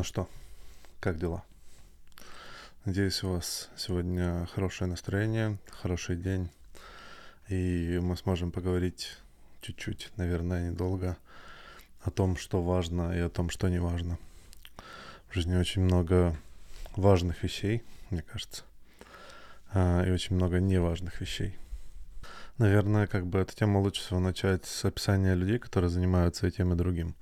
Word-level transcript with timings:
Ну 0.00 0.04
что, 0.04 0.30
как 0.98 1.18
дела? 1.18 1.44
Надеюсь, 2.86 3.22
у 3.22 3.32
вас 3.32 3.68
сегодня 3.76 4.46
хорошее 4.46 4.88
настроение, 4.88 5.58
хороший 5.82 6.16
день, 6.16 6.48
и 7.48 8.00
мы 8.02 8.16
сможем 8.16 8.50
поговорить 8.50 9.18
чуть-чуть, 9.60 10.10
наверное, 10.16 10.70
недолго, 10.70 11.18
о 12.00 12.10
том, 12.10 12.38
что 12.38 12.62
важно 12.62 13.14
и 13.14 13.20
о 13.20 13.28
том, 13.28 13.50
что 13.50 13.68
не 13.68 13.78
важно. 13.78 14.18
В 15.28 15.34
жизни 15.34 15.54
очень 15.54 15.82
много 15.82 16.34
важных 16.96 17.42
вещей, 17.42 17.82
мне 18.08 18.22
кажется, 18.22 18.62
а, 19.70 20.02
и 20.06 20.10
очень 20.10 20.34
много 20.34 20.60
неважных 20.60 21.20
вещей. 21.20 21.58
Наверное, 22.56 23.06
как 23.06 23.26
бы 23.26 23.38
эту 23.38 23.54
тему 23.54 23.82
лучше 23.82 24.00
всего 24.00 24.18
начать 24.18 24.64
с 24.64 24.82
описания 24.82 25.34
людей, 25.34 25.58
которые 25.58 25.90
занимаются 25.90 26.46
и 26.46 26.50
тем, 26.50 26.72
и 26.72 26.76
другим. 26.76 27.14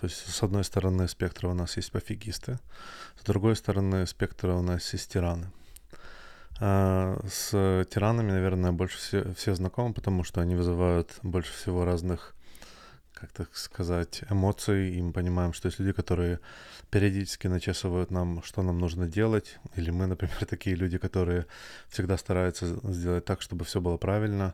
То 0.00 0.06
есть, 0.06 0.26
с 0.26 0.42
одной 0.42 0.64
стороны 0.64 1.08
спектра 1.08 1.48
у 1.48 1.54
нас 1.54 1.76
есть 1.76 1.92
пофигисты, 1.92 2.58
с 3.20 3.24
другой 3.24 3.56
стороны 3.56 4.06
спектра 4.06 4.52
у 4.54 4.62
нас 4.62 4.92
есть 4.92 5.12
тираны. 5.12 5.50
А 6.60 7.18
с 7.28 7.50
тиранами, 7.90 8.30
наверное, 8.30 8.72
больше 8.72 8.98
все, 8.98 9.34
все 9.34 9.54
знакомы, 9.54 9.94
потому 9.94 10.24
что 10.24 10.40
они 10.40 10.54
вызывают 10.54 11.10
больше 11.22 11.52
всего 11.52 11.84
разных, 11.84 12.34
как 13.24 13.32
так 13.32 13.56
сказать, 13.56 14.22
эмоций, 14.30 14.90
и 14.90 15.00
мы 15.00 15.12
понимаем, 15.12 15.54
что 15.54 15.68
есть 15.68 15.78
люди, 15.80 15.92
которые 15.92 16.40
периодически 16.90 17.46
начесывают 17.46 18.10
нам, 18.10 18.42
что 18.42 18.62
нам 18.62 18.78
нужно 18.78 19.06
делать, 19.06 19.58
или 19.76 19.90
мы, 19.90 20.06
например, 20.06 20.44
такие 20.48 20.76
люди, 20.76 20.98
которые 20.98 21.46
всегда 21.88 22.18
стараются 22.18 22.66
сделать 22.92 23.24
так, 23.24 23.40
чтобы 23.40 23.64
все 23.64 23.80
было 23.80 23.96
правильно, 23.96 24.52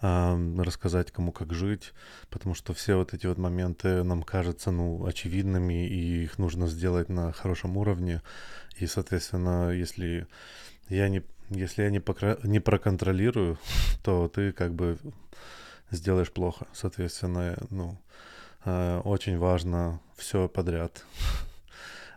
рассказать 0.00 1.10
кому 1.10 1.32
как 1.32 1.52
жить, 1.52 1.92
потому 2.30 2.54
что 2.54 2.72
все 2.72 2.96
вот 2.96 3.14
эти 3.14 3.26
вот 3.26 3.38
моменты 3.38 4.02
нам 4.02 4.22
кажутся, 4.22 4.70
ну, 4.70 5.04
очевидными, 5.06 5.86
и 5.86 6.24
их 6.24 6.38
нужно 6.38 6.68
сделать 6.68 7.08
на 7.08 7.32
хорошем 7.32 7.76
уровне, 7.76 8.22
и, 8.78 8.86
соответственно, 8.86 9.70
если 9.70 10.26
я 10.88 11.08
не, 11.08 11.22
если 11.50 11.82
я 11.82 11.90
не, 11.90 12.00
покра... 12.00 12.38
не 12.44 12.60
проконтролирую, 12.60 13.58
то 14.02 14.28
ты 14.28 14.52
как 14.52 14.74
бы 14.74 14.98
сделаешь 15.90 16.32
плохо, 16.32 16.66
соответственно, 16.72 17.56
ну, 17.70 17.98
э, 18.64 19.00
очень 19.04 19.38
важно 19.38 20.00
все 20.16 20.48
подряд. 20.48 21.04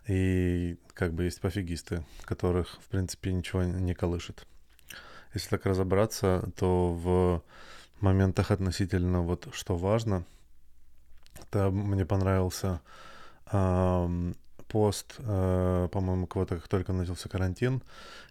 И 0.07 0.77
как 0.93 1.13
бы 1.13 1.25
есть 1.25 1.39
пофигисты, 1.39 2.03
которых, 2.23 2.79
в 2.81 2.87
принципе, 2.87 3.31
ничего 3.31 3.63
не 3.63 3.93
колышет. 3.93 4.47
Если 5.33 5.49
так 5.49 5.65
разобраться, 5.65 6.49
то 6.57 6.93
в 6.93 7.43
моментах 8.01 8.49
относительно 8.49 9.21
вот 9.21 9.49
что 9.53 9.75
важно, 9.75 10.25
это 11.39 11.69
мне 11.69 12.05
понравился 12.05 12.81
э, 13.51 14.33
пост, 14.69 15.15
э, 15.17 15.87
по-моему, 15.91 16.27
кого-то, 16.27 16.55
как 16.55 16.67
только 16.67 16.93
начался 16.93 17.27
карантин, 17.29 17.81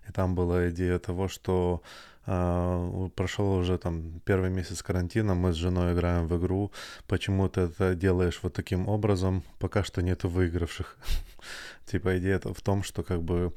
и 0.08 0.12
там 0.12 0.34
была 0.34 0.70
идея 0.70 0.98
того, 0.98 1.28
что 1.28 1.82
э, 2.26 3.08
прошел 3.14 3.52
уже 3.52 3.76
там 3.78 4.20
первый 4.24 4.50
месяц 4.50 4.82
карантина, 4.82 5.34
мы 5.34 5.52
с 5.52 5.56
женой 5.56 5.92
играем 5.92 6.28
в 6.28 6.38
игру, 6.38 6.70
почему 7.06 7.48
ты 7.48 7.62
это 7.62 7.94
делаешь 7.94 8.40
вот 8.42 8.54
таким 8.54 8.88
образом, 8.88 9.42
пока 9.58 9.84
что 9.84 10.02
нету 10.02 10.28
выигравших. 10.28 10.96
Типа 11.86 12.18
идея 12.18 12.38
в 12.38 12.60
том, 12.62 12.82
что 12.82 13.02
как 13.02 13.22
бы 13.22 13.52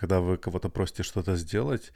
когда 0.00 0.20
вы 0.20 0.36
кого-то 0.36 0.68
просите 0.68 1.02
что-то 1.02 1.36
сделать, 1.36 1.92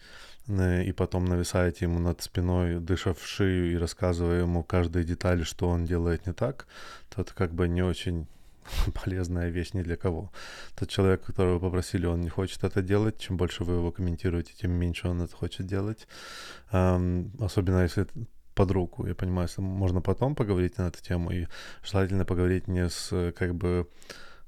и 0.49 0.93
потом 0.97 1.25
нависаете 1.25 1.85
ему 1.85 2.01
над 2.01 2.21
спиной, 2.21 2.81
дыша 2.81 3.15
в 3.15 3.25
шею 3.25 3.73
и 3.73 3.77
рассказывая 3.77 4.41
ему 4.41 4.65
каждой 4.65 5.05
детали, 5.05 5.45
что 5.45 5.69
он 5.69 5.85
делает 5.85 6.27
не 6.27 6.33
так, 6.33 6.67
то 7.11 7.23
это 7.23 7.33
как 7.33 7.53
бы 7.53 7.69
не 7.69 7.83
очень 7.83 8.27
полезная 9.05 9.51
вещь 9.51 9.73
ни 9.75 9.83
для 9.83 9.97
кого. 9.97 10.33
Тот 10.75 10.89
человек, 10.89 11.23
которого 11.23 11.59
попросили, 11.59 12.07
он 12.07 12.21
не 12.21 12.29
хочет 12.29 12.65
это 12.65 12.83
делать. 12.83 13.19
Чем 13.19 13.37
больше 13.37 13.65
вы 13.65 13.75
его 13.75 13.93
комментируете, 13.93 14.53
тем 14.55 14.73
меньше 14.73 15.09
он 15.09 15.23
это 15.23 15.35
хочет 15.35 15.67
делать. 15.67 16.07
Um, 16.73 17.31
особенно 17.41 17.83
если 17.83 18.07
под 18.55 18.71
руку. 18.71 19.07
Я 19.07 19.15
понимаю, 19.15 19.49
что 19.49 19.63
можно 19.63 20.01
потом 20.01 20.35
поговорить 20.35 20.79
на 20.79 20.89
эту 20.89 21.03
тему, 21.03 21.31
и 21.31 21.47
желательно 21.83 22.25
поговорить 22.25 22.69
не 22.69 22.89
с 22.89 23.33
как 23.33 23.55
бы 23.55 23.89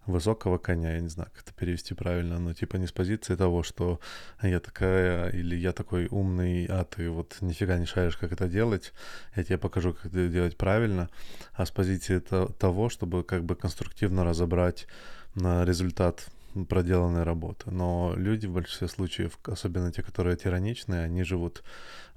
высокого 0.06 0.58
коня, 0.58 0.94
я 0.94 1.00
не 1.00 1.08
знаю, 1.08 1.30
как 1.32 1.44
это 1.44 1.52
перевести 1.54 1.94
правильно, 1.94 2.38
но 2.38 2.52
типа 2.52 2.76
не 2.76 2.86
с 2.86 2.92
позиции 2.92 3.36
того, 3.36 3.62
что 3.62 4.00
я 4.42 4.60
такая 4.60 5.30
или 5.30 5.56
я 5.56 5.72
такой 5.72 6.08
умный, 6.10 6.66
а 6.66 6.84
ты 6.84 7.10
вот 7.10 7.36
нифига 7.40 7.78
не 7.78 7.86
шаришь, 7.86 8.16
как 8.16 8.32
это 8.32 8.48
делать, 8.48 8.92
я 9.36 9.44
тебе 9.44 9.58
покажу, 9.58 9.94
как 9.94 10.06
это 10.06 10.28
делать 10.28 10.56
правильно, 10.56 11.08
а 11.54 11.66
с 11.66 11.70
позиции 11.70 12.18
того, 12.18 12.88
чтобы 12.88 13.24
как 13.24 13.44
бы 13.44 13.56
конструктивно 13.56 14.24
разобрать 14.24 14.86
на 15.34 15.64
результат 15.64 16.26
проделанной 16.68 17.24
работы. 17.24 17.70
Но 17.70 18.14
люди 18.16 18.46
в 18.46 18.52
большинстве 18.52 18.88
случаев, 18.88 19.38
особенно 19.44 19.90
те, 19.90 20.02
которые 20.02 20.36
тираничные, 20.36 21.04
они 21.04 21.24
живут 21.24 21.64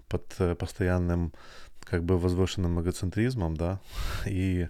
под 0.08 0.26
э, 0.40 0.56
постоянным 0.56 1.34
как 1.84 2.04
бы 2.04 2.20
возвышенным 2.20 2.82
эгоцентризмом, 2.82 3.56
да, 3.56 3.80
и 4.26 4.68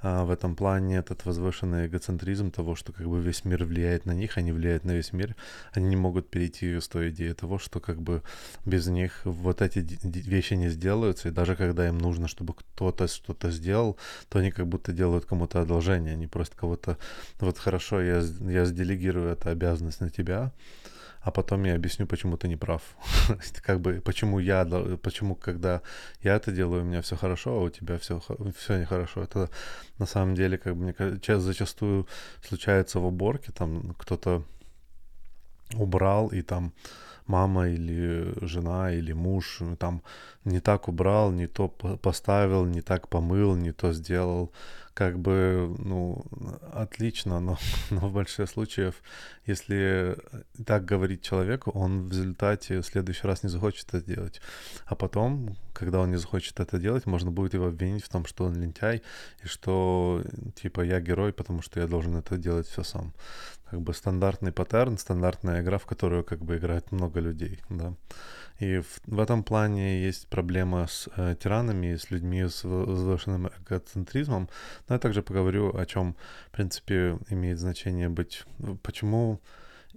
а, 0.00 0.24
в 0.24 0.30
этом 0.30 0.54
плане 0.54 0.98
этот 0.98 1.24
возвышенный 1.24 1.86
эгоцентризм 1.86 2.50
того, 2.50 2.76
что 2.76 2.92
как 2.92 3.08
бы 3.08 3.20
весь 3.20 3.44
мир 3.44 3.64
влияет 3.64 4.06
на 4.06 4.12
них, 4.12 4.38
они 4.38 4.52
влияют 4.52 4.84
на 4.84 4.92
весь 4.92 5.12
мир, 5.12 5.34
они 5.72 5.88
не 5.88 5.96
могут 5.96 6.30
перейти 6.30 6.80
с 6.80 6.88
той 6.88 7.10
идеи 7.10 7.32
того, 7.32 7.58
что 7.58 7.80
как 7.80 8.00
бы 8.00 8.22
без 8.64 8.86
них 8.86 9.20
вот 9.24 9.60
эти 9.60 9.80
вещи 10.04 10.54
не 10.54 10.68
сделаются, 10.68 11.28
и 11.28 11.32
даже 11.32 11.56
когда 11.56 11.88
им 11.88 11.98
нужно, 11.98 12.28
чтобы 12.28 12.54
кто-то 12.54 13.08
что-то 13.08 13.50
сделал, 13.50 13.96
то 14.28 14.38
они 14.38 14.52
как 14.52 14.68
будто 14.68 14.92
делают 14.92 15.24
кому-то 15.24 15.60
одолжение, 15.60 16.12
они 16.12 16.28
просто 16.28 16.56
кого-то, 16.56 16.96
вот 17.40 17.58
хорошо, 17.58 18.00
я, 18.00 18.22
я 18.40 18.64
сделегирую 18.66 19.30
эту 19.30 19.48
обязанность 19.48 20.00
на 20.00 20.10
тебя, 20.10 20.52
а 21.28 21.30
потом 21.30 21.64
я 21.64 21.74
объясню, 21.74 22.06
почему 22.06 22.38
ты 22.38 22.48
не 22.48 22.56
прав. 22.56 22.82
как 23.62 23.80
бы, 23.80 24.00
почему 24.00 24.38
я, 24.38 24.64
почему, 25.02 25.34
когда 25.34 25.82
я 26.22 26.36
это 26.36 26.52
делаю, 26.52 26.82
у 26.82 26.84
меня 26.86 27.02
все 27.02 27.16
хорошо, 27.16 27.50
а 27.50 27.60
у 27.64 27.68
тебя 27.68 27.98
все, 27.98 28.22
все 28.56 28.78
нехорошо. 28.78 29.22
Это 29.22 29.50
на 29.98 30.06
самом 30.06 30.34
деле, 30.34 30.56
как 30.56 30.74
бы, 30.74 30.84
мне 30.84 30.92
кажется, 30.94 31.40
зачастую 31.40 32.06
случается 32.42 32.98
в 32.98 33.04
уборке, 33.06 33.52
там 33.52 33.94
кто-то 33.98 34.42
убрал, 35.74 36.28
и 36.28 36.40
там 36.40 36.72
мама 37.26 37.68
или 37.68 38.32
жена 38.40 38.90
или 38.90 39.12
муж 39.12 39.60
там 39.78 40.02
не 40.44 40.60
так 40.60 40.88
убрал, 40.88 41.30
не 41.30 41.46
то 41.46 41.68
поставил, 41.68 42.64
не 42.64 42.80
так 42.80 43.08
помыл, 43.08 43.54
не 43.54 43.72
то 43.72 43.92
сделал 43.92 44.50
как 44.98 45.16
бы, 45.16 45.76
ну, 45.78 46.24
отлично, 46.72 47.38
но, 47.38 47.56
но 47.90 48.08
в 48.08 48.12
большинстве 48.12 48.46
случаев, 48.48 48.94
если 49.46 50.16
так 50.66 50.84
говорить 50.84 51.22
человеку, 51.22 51.70
он 51.70 52.08
в 52.08 52.10
результате 52.10 52.80
в 52.80 52.84
следующий 52.84 53.28
раз 53.28 53.44
не 53.44 53.48
захочет 53.48 53.94
это 53.94 54.14
делать. 54.14 54.40
А 54.86 54.96
потом, 54.96 55.56
когда 55.72 56.00
он 56.00 56.10
не 56.10 56.18
захочет 56.18 56.58
это 56.58 56.78
делать, 56.78 57.06
можно 57.06 57.30
будет 57.30 57.54
его 57.54 57.66
обвинить 57.66 58.04
в 58.04 58.08
том, 58.08 58.26
что 58.26 58.44
он 58.44 58.60
лентяй, 58.60 59.02
и 59.44 59.46
что, 59.46 60.24
типа, 60.60 60.80
я 60.80 61.00
герой, 61.00 61.32
потому 61.32 61.62
что 61.62 61.78
я 61.78 61.86
должен 61.86 62.16
это 62.16 62.36
делать 62.36 62.66
все 62.66 62.82
сам. 62.82 63.12
Как 63.70 63.80
бы 63.80 63.94
стандартный 63.94 64.50
паттерн, 64.50 64.98
стандартная 64.98 65.62
игра, 65.62 65.78
в 65.78 65.86
которую 65.86 66.24
как 66.24 66.40
бы 66.40 66.56
играет 66.56 66.90
много 66.90 67.20
людей, 67.20 67.60
да. 67.70 67.94
И 68.58 68.78
в, 68.80 69.00
в 69.06 69.20
этом 69.20 69.44
плане 69.44 70.02
есть 70.02 70.26
проблема 70.28 70.86
с 70.88 71.08
э, 71.16 71.36
тиранами, 71.40 71.94
с 71.94 72.10
людьми 72.10 72.42
с 72.42 72.64
возвышенным 72.64 73.48
эгоцентризмом. 73.48 74.48
Но 74.88 74.96
я 74.96 74.98
также 74.98 75.22
поговорю, 75.22 75.76
о 75.76 75.86
чем, 75.86 76.16
в 76.48 76.50
принципе, 76.50 77.18
имеет 77.30 77.58
значение 77.58 78.08
быть, 78.08 78.44
почему 78.82 79.40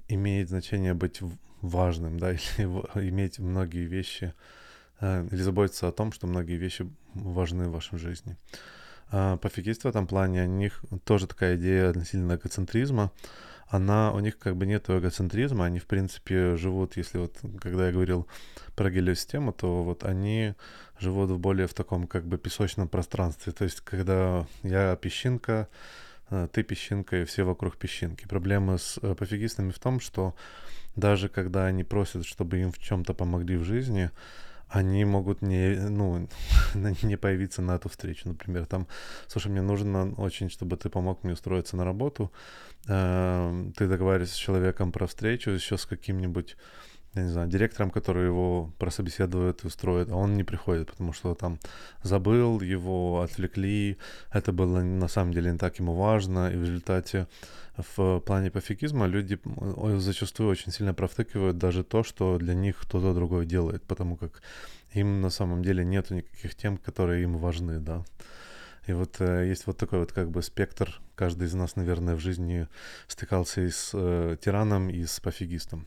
имеет 0.07 0.49
значение 0.49 0.93
быть 0.93 1.21
важным, 1.61 2.19
да, 2.19 2.31
или 2.57 3.09
иметь 3.09 3.39
многие 3.39 3.85
вещи, 3.85 4.33
э, 4.99 5.27
или 5.31 5.41
заботиться 5.41 5.87
о 5.87 5.91
том, 5.91 6.11
что 6.11 6.27
многие 6.27 6.57
вещи 6.57 6.87
важны 7.15 7.67
в 7.67 7.71
вашей 7.71 7.97
жизни. 7.97 8.37
Э, 9.11 9.37
пофигисты 9.41 9.87
в 9.87 9.89
этом 9.89 10.05
плане, 10.05 10.43
у 10.43 10.47
них 10.47 10.83
тоже 11.03 11.27
такая 11.27 11.57
идея 11.57 11.89
относительно 11.89 12.35
эгоцентризма, 12.35 13.11
она, 13.71 14.11
у 14.11 14.19
них 14.19 14.37
как 14.37 14.57
бы 14.57 14.65
нет 14.65 14.89
эгоцентризма, 14.89 15.65
они, 15.65 15.79
в 15.79 15.85
принципе, 15.85 16.57
живут, 16.57 16.97
если 16.97 17.19
вот, 17.19 17.37
когда 17.61 17.87
я 17.87 17.93
говорил 17.93 18.27
про 18.75 18.91
гелиосистему, 18.91 19.53
то 19.53 19.81
вот 19.83 20.03
они 20.03 20.55
живут 20.99 21.31
в 21.31 21.39
более 21.39 21.67
в 21.67 21.73
таком 21.73 22.05
как 22.05 22.25
бы 22.25 22.37
песочном 22.37 22.89
пространстве, 22.89 23.53
то 23.53 23.63
есть 23.63 23.79
когда 23.79 24.45
я 24.63 24.97
песчинка, 24.97 25.69
э, 26.29 26.49
ты 26.51 26.63
песчинка 26.63 27.21
и 27.21 27.25
все 27.25 27.43
вокруг 27.43 27.77
песчинки. 27.77 28.27
Проблема 28.27 28.77
с 28.77 28.99
э, 29.01 29.15
пофигистами 29.15 29.71
в 29.71 29.79
том, 29.79 30.01
что 30.01 30.35
даже 30.97 31.29
когда 31.29 31.65
они 31.65 31.85
просят, 31.85 32.25
чтобы 32.25 32.57
им 32.57 32.73
в 32.73 32.77
чем-то 32.77 33.13
помогли 33.13 33.55
в 33.55 33.63
жизни, 33.63 34.11
они 34.71 35.05
могут 35.05 35.41
не, 35.41 35.75
ну, 35.89 36.27
не 37.03 37.17
появиться 37.17 37.61
на 37.61 37.75
эту 37.75 37.89
встречу. 37.89 38.29
Например, 38.29 38.65
там, 38.65 38.87
слушай, 39.27 39.51
мне 39.51 39.61
нужно 39.61 40.13
очень, 40.17 40.49
чтобы 40.49 40.77
ты 40.77 40.89
помог 40.89 41.23
мне 41.23 41.33
устроиться 41.33 41.75
на 41.75 41.83
работу. 41.83 42.31
Э, 42.87 43.71
ты 43.75 43.87
договариваешься 43.87 44.35
с 44.35 44.37
человеком 44.37 44.91
про 44.91 45.07
встречу, 45.07 45.51
еще 45.51 45.77
с 45.77 45.85
каким-нибудь 45.85 46.55
я 47.15 47.23
не 47.23 47.29
знаю, 47.29 47.49
директором, 47.49 47.91
который 47.91 48.25
его 48.25 48.71
прособеседует 48.77 49.63
и 49.63 49.67
устроит, 49.67 50.09
а 50.09 50.15
он 50.15 50.35
не 50.35 50.43
приходит, 50.43 50.91
потому 50.91 51.11
что 51.11 51.35
там 51.35 51.59
забыл, 52.03 52.61
его 52.61 53.21
отвлекли, 53.21 53.97
это 54.31 54.53
было 54.53 54.81
на 54.81 55.07
самом 55.07 55.33
деле 55.33 55.51
не 55.51 55.57
так 55.57 55.79
ему 55.79 55.93
важно, 55.93 56.51
и 56.51 56.55
в 56.55 56.63
результате 56.63 57.27
в 57.77 58.19
плане 58.19 58.51
пофигизма 58.51 59.07
люди 59.07 59.39
зачастую 59.97 60.49
очень 60.49 60.71
сильно 60.71 60.93
провтыкивают 60.93 61.57
даже 61.57 61.83
то, 61.83 62.03
что 62.03 62.37
для 62.37 62.53
них 62.53 62.77
кто-то 62.77 63.13
другой 63.13 63.45
делает, 63.45 63.83
потому 63.83 64.15
как 64.15 64.41
им 64.93 65.21
на 65.21 65.29
самом 65.29 65.63
деле 65.63 65.83
нету 65.83 66.15
никаких 66.15 66.55
тем, 66.55 66.77
которые 66.77 67.23
им 67.23 67.37
важны, 67.37 67.79
да. 67.79 68.03
И 68.87 68.93
вот 68.93 69.17
э, 69.19 69.47
есть 69.47 69.67
вот 69.67 69.77
такой 69.77 69.99
вот 69.99 70.11
как 70.11 70.29
бы 70.31 70.41
спектр. 70.41 70.99
Каждый 71.15 71.47
из 71.47 71.53
нас, 71.53 71.75
наверное, 71.75 72.15
в 72.15 72.19
жизни 72.19 72.67
стыкался 73.07 73.61
и 73.61 73.69
с 73.69 73.91
э, 73.93 74.37
тираном, 74.41 74.89
и 74.89 75.05
с 75.05 75.19
пофигистом. 75.19 75.85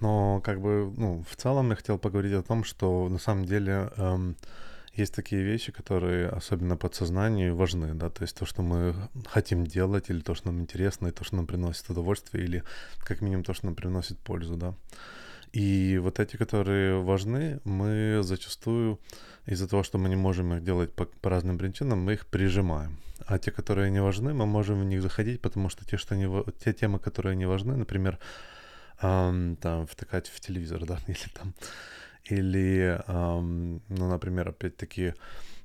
Но 0.00 0.40
как 0.40 0.60
бы, 0.60 0.92
ну, 0.96 1.24
в 1.28 1.36
целом 1.36 1.70
я 1.70 1.76
хотел 1.76 1.98
поговорить 1.98 2.34
о 2.34 2.42
том, 2.42 2.64
что 2.64 3.08
на 3.08 3.18
самом 3.18 3.44
деле 3.44 3.90
эм, 3.96 4.36
есть 4.94 5.14
такие 5.14 5.42
вещи, 5.42 5.72
которые 5.72 6.28
особенно 6.28 6.76
подсознанию 6.76 7.56
важны, 7.56 7.94
да, 7.94 8.10
то 8.10 8.22
есть 8.22 8.36
то, 8.36 8.46
что 8.46 8.62
мы 8.62 8.94
хотим 9.26 9.66
делать, 9.66 10.10
или 10.10 10.20
то, 10.20 10.34
что 10.34 10.48
нам 10.48 10.60
интересно, 10.60 11.08
и 11.08 11.12
то, 11.12 11.24
что 11.24 11.36
нам 11.36 11.46
приносит 11.46 11.90
удовольствие, 11.90 12.44
или 12.44 12.62
как 12.98 13.20
минимум 13.20 13.44
то, 13.44 13.54
что 13.54 13.66
нам 13.66 13.74
приносит 13.74 14.18
пользу, 14.18 14.56
да. 14.56 14.74
И 15.52 15.98
вот 16.02 16.20
эти, 16.20 16.36
которые 16.36 17.02
важны, 17.02 17.60
мы 17.64 18.20
зачастую 18.22 18.98
из-за 19.46 19.66
того, 19.66 19.82
что 19.82 19.98
мы 19.98 20.08
не 20.08 20.16
можем 20.16 20.52
их 20.54 20.62
делать 20.62 20.92
по, 20.92 21.06
по 21.06 21.30
разным 21.30 21.58
причинам, 21.58 22.00
мы 22.00 22.12
их 22.12 22.26
прижимаем. 22.26 22.98
А 23.26 23.38
те, 23.38 23.50
которые 23.50 23.90
не 23.90 24.02
важны, 24.02 24.34
мы 24.34 24.46
можем 24.46 24.80
в 24.80 24.84
них 24.84 25.02
заходить, 25.02 25.40
потому 25.40 25.68
что 25.70 25.84
те, 25.84 25.96
что 25.96 26.16
не, 26.16 26.28
те 26.64 26.72
темы, 26.72 26.98
которые 26.98 27.36
не 27.36 27.46
важны, 27.46 27.76
например, 27.76 28.18
эм, 29.02 29.56
там, 29.56 29.86
втыкать 29.86 30.28
в 30.28 30.40
телевизор, 30.40 30.84
да, 30.86 30.98
или 31.06 31.28
там, 31.34 31.54
или, 32.24 33.00
эм, 33.06 33.82
ну, 33.88 34.08
например, 34.08 34.48
опять-таки, 34.48 35.14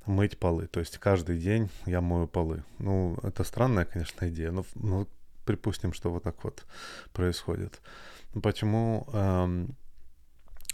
мыть 0.06 0.38
полы. 0.38 0.68
То 0.68 0.80
есть 0.80 0.97
каждый 0.97 1.38
день 1.38 1.69
я 1.85 2.01
мою 2.01 2.27
полы. 2.27 2.63
Ну, 2.80 3.18
это 3.24 3.44
странная, 3.44 3.85
конечно, 3.85 4.30
идея, 4.30 4.51
но, 4.51 4.65
но 4.75 5.07
припустим, 5.45 5.94
что 5.94 6.09
вот 6.09 6.24
так 6.24 6.44
вот 6.44 6.65
происходит. 7.13 7.81
Почему 8.41 9.07
эм, 9.13 9.75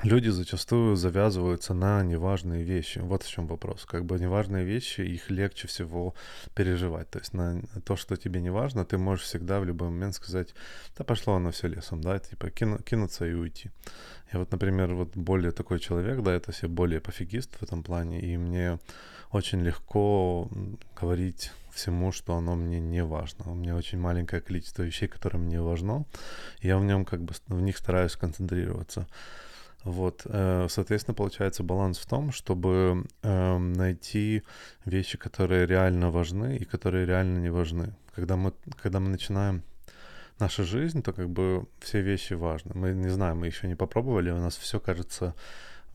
люди 0.03 0.29
зачастую 0.29 0.95
завязываются 0.95 1.73
на 1.73 2.03
неважные 2.03 2.63
вещи. 2.63 2.99
Вот 2.99 3.23
в 3.23 3.29
чем 3.29 3.47
вопрос. 3.47 3.85
Как 3.85 4.05
бы 4.05 4.19
неважные 4.19 4.65
вещи, 4.65 5.01
их 5.01 5.29
легче 5.29 5.67
всего 5.67 6.13
переживать. 6.55 7.09
То 7.09 7.19
есть 7.19 7.33
на 7.33 7.61
то, 7.83 7.95
что 7.95 8.15
тебе 8.15 8.41
не 8.41 8.49
важно, 8.49 8.85
ты 8.85 8.97
можешь 8.97 9.25
всегда 9.25 9.59
в 9.59 9.65
любой 9.65 9.89
момент 9.89 10.15
сказать, 10.15 10.53
да 10.97 11.03
пошло 11.03 11.35
оно 11.35 11.51
все 11.51 11.67
лесом, 11.67 12.01
да, 12.01 12.19
типа 12.19 12.49
кину, 12.49 12.77
кинуться 12.79 13.25
и 13.25 13.33
уйти. 13.33 13.71
Я 14.31 14.39
вот, 14.39 14.51
например, 14.51 14.93
вот 14.93 15.15
более 15.15 15.51
такой 15.51 15.79
человек, 15.79 16.21
да, 16.21 16.33
это 16.33 16.51
все 16.51 16.67
более 16.67 17.01
пофигист 17.01 17.55
в 17.55 17.63
этом 17.63 17.83
плане, 17.83 18.21
и 18.21 18.37
мне 18.37 18.79
очень 19.31 19.61
легко 19.61 20.49
говорить 20.99 21.51
всему, 21.71 22.11
что 22.11 22.35
оно 22.35 22.55
мне 22.55 22.79
не 22.79 23.03
важно. 23.03 23.51
У 23.51 23.55
меня 23.55 23.75
очень 23.75 23.99
маленькое 23.99 24.41
количество 24.41 24.83
вещей, 24.83 25.07
которые 25.07 25.41
мне 25.41 25.61
важно. 25.61 26.05
Я 26.61 26.77
в 26.77 26.83
нем 26.83 27.05
как 27.05 27.21
бы 27.21 27.33
в 27.47 27.61
них 27.61 27.77
стараюсь 27.77 28.15
концентрироваться. 28.15 29.07
Вот, 29.83 30.23
э, 30.25 30.67
соответственно, 30.69 31.15
получается 31.15 31.63
баланс 31.63 31.99
в 31.99 32.05
том, 32.05 32.31
чтобы 32.31 33.05
эм, 33.23 33.73
найти 33.73 34.43
вещи, 34.85 35.17
которые 35.17 35.65
реально 35.65 36.11
важны 36.11 36.57
и 36.57 36.65
которые 36.65 37.05
реально 37.05 37.39
не 37.39 37.49
важны. 37.49 37.95
Когда 38.13 38.35
мы, 38.35 38.53
когда 38.81 38.99
мы 38.99 39.09
начинаем 39.09 39.63
нашу 40.39 40.65
жизнь, 40.65 41.01
то 41.01 41.13
как 41.13 41.29
бы 41.29 41.65
все 41.79 42.01
вещи 42.01 42.33
важны. 42.33 42.71
Мы 42.73 42.91
не 42.91 43.09
знаем, 43.09 43.39
мы 43.39 43.47
еще 43.47 43.67
не 43.67 43.75
попробовали, 43.75 44.31
у 44.31 44.39
нас 44.39 44.57
все 44.57 44.79
кажется 44.79 45.33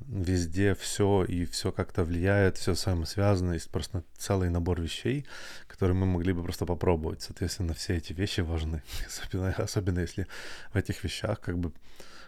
везде 0.00 0.74
все 0.74 1.24
и 1.24 1.44
все 1.44 1.72
как-то 1.72 2.04
влияет, 2.04 2.56
все 2.56 2.72
взаимосвязано, 2.72 3.52
есть 3.52 3.70
просто 3.70 4.02
целый 4.16 4.50
набор 4.50 4.80
вещей, 4.80 5.26
которые 5.68 5.94
мы 5.94 6.06
могли 6.06 6.32
бы 6.32 6.42
просто 6.42 6.66
попробовать. 6.66 7.22
Соответственно, 7.22 7.74
все 7.74 7.96
эти 7.96 8.12
вещи 8.12 8.40
важны, 8.40 8.82
особенно, 9.06 9.50
особенно 9.52 10.00
если 10.00 10.26
в 10.72 10.76
этих 10.76 11.04
вещах 11.04 11.40
как 11.40 11.58
бы 11.58 11.72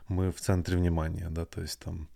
мы 0.09 0.31
в 0.31 0.41
центре 0.41 0.77
внимания, 0.77 1.29
да, 1.31 1.45
то 1.45 1.61
есть 1.61 1.79
там, 1.81 2.09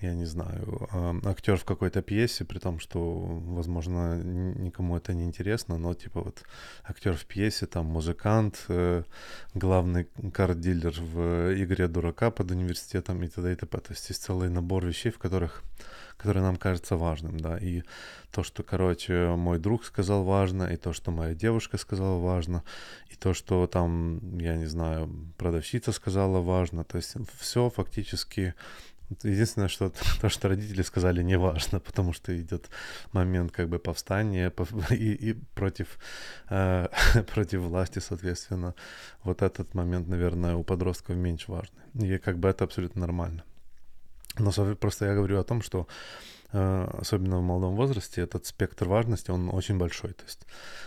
я 0.00 0.14
не 0.14 0.26
знаю, 0.26 0.88
актер 1.24 1.56
в 1.56 1.64
какой-то 1.64 2.02
пьесе, 2.02 2.44
при 2.44 2.58
том, 2.58 2.80
что, 2.80 3.00
возможно, 3.00 4.16
никому 4.22 4.96
это 4.96 5.14
не 5.14 5.24
интересно, 5.24 5.78
но 5.78 5.94
типа 5.94 6.20
вот 6.20 6.42
актер 6.84 7.14
в 7.14 7.24
пьесе, 7.24 7.66
там 7.66 7.86
музыкант, 7.86 8.64
э, 8.68 9.04
главный 9.54 10.08
карт-дилер 10.32 11.00
в 11.00 11.54
игре 11.62 11.88
дурака 11.88 12.30
под 12.30 12.50
университетом 12.50 13.22
и 13.22 13.28
т.д. 13.28 13.52
и 13.52 13.56
т.п. 13.56 13.78
То 13.78 13.92
есть 13.92 14.08
есть 14.08 14.22
целый 14.22 14.50
набор 14.50 14.86
вещей, 14.86 15.10
в 15.12 15.18
которых 15.18 15.62
который 16.22 16.42
нам 16.42 16.56
кажется 16.56 16.96
важным, 16.96 17.40
да, 17.40 17.58
и 17.58 17.82
то, 18.30 18.44
что, 18.44 18.62
короче, 18.62 19.34
мой 19.36 19.58
друг 19.58 19.84
сказал 19.84 20.22
важно, 20.22 20.64
и 20.64 20.76
то, 20.76 20.92
что 20.92 21.10
моя 21.10 21.34
девушка 21.34 21.78
сказала 21.78 22.18
важно, 22.18 22.62
и 23.10 23.16
то, 23.16 23.34
что 23.34 23.66
там, 23.66 24.38
я 24.38 24.56
не 24.56 24.66
знаю, 24.66 25.10
продавщица 25.36 25.92
сказала 25.92 26.40
важно, 26.40 26.84
то 26.84 26.98
есть 26.98 27.16
все 27.40 27.70
фактически 27.70 28.54
Единственное, 29.24 29.68
что 29.68 29.92
то, 30.20 30.28
что 30.28 30.48
родители 30.48 30.82
сказали, 30.82 31.22
не 31.22 31.38
важно, 31.38 31.80
потому 31.80 32.12
что 32.12 32.32
идет 32.32 32.70
момент 33.12 33.52
как 33.52 33.68
бы 33.68 33.78
повстания 33.78 34.50
и, 34.90 35.30
и 35.30 35.32
против, 35.54 35.98
э, 36.50 36.88
против 37.34 37.60
власти, 37.60 38.00
соответственно. 38.00 38.74
Вот 39.24 39.42
этот 39.42 39.74
момент, 39.74 40.08
наверное, 40.08 40.54
у 40.54 40.64
подростков 40.64 41.16
меньше 41.16 41.52
важный. 41.52 41.82
И 41.94 42.18
как 42.18 42.38
бы 42.38 42.48
это 42.48 42.64
абсолютно 42.64 43.00
нормально. 43.00 43.44
Но 44.38 44.50
просто 44.76 45.06
я 45.06 45.14
говорю 45.14 45.38
о 45.38 45.44
том, 45.44 45.62
что 45.62 45.86
э, 46.52 46.88
особенно 47.00 47.38
в 47.38 47.42
молодом 47.42 47.76
возрасте 47.76 48.22
этот 48.22 48.46
спектр 48.46 48.88
важности, 48.88 49.30
он 49.30 49.50
очень 49.52 49.78
большой. 49.78 50.12
То 50.12 50.24
есть 50.24 50.46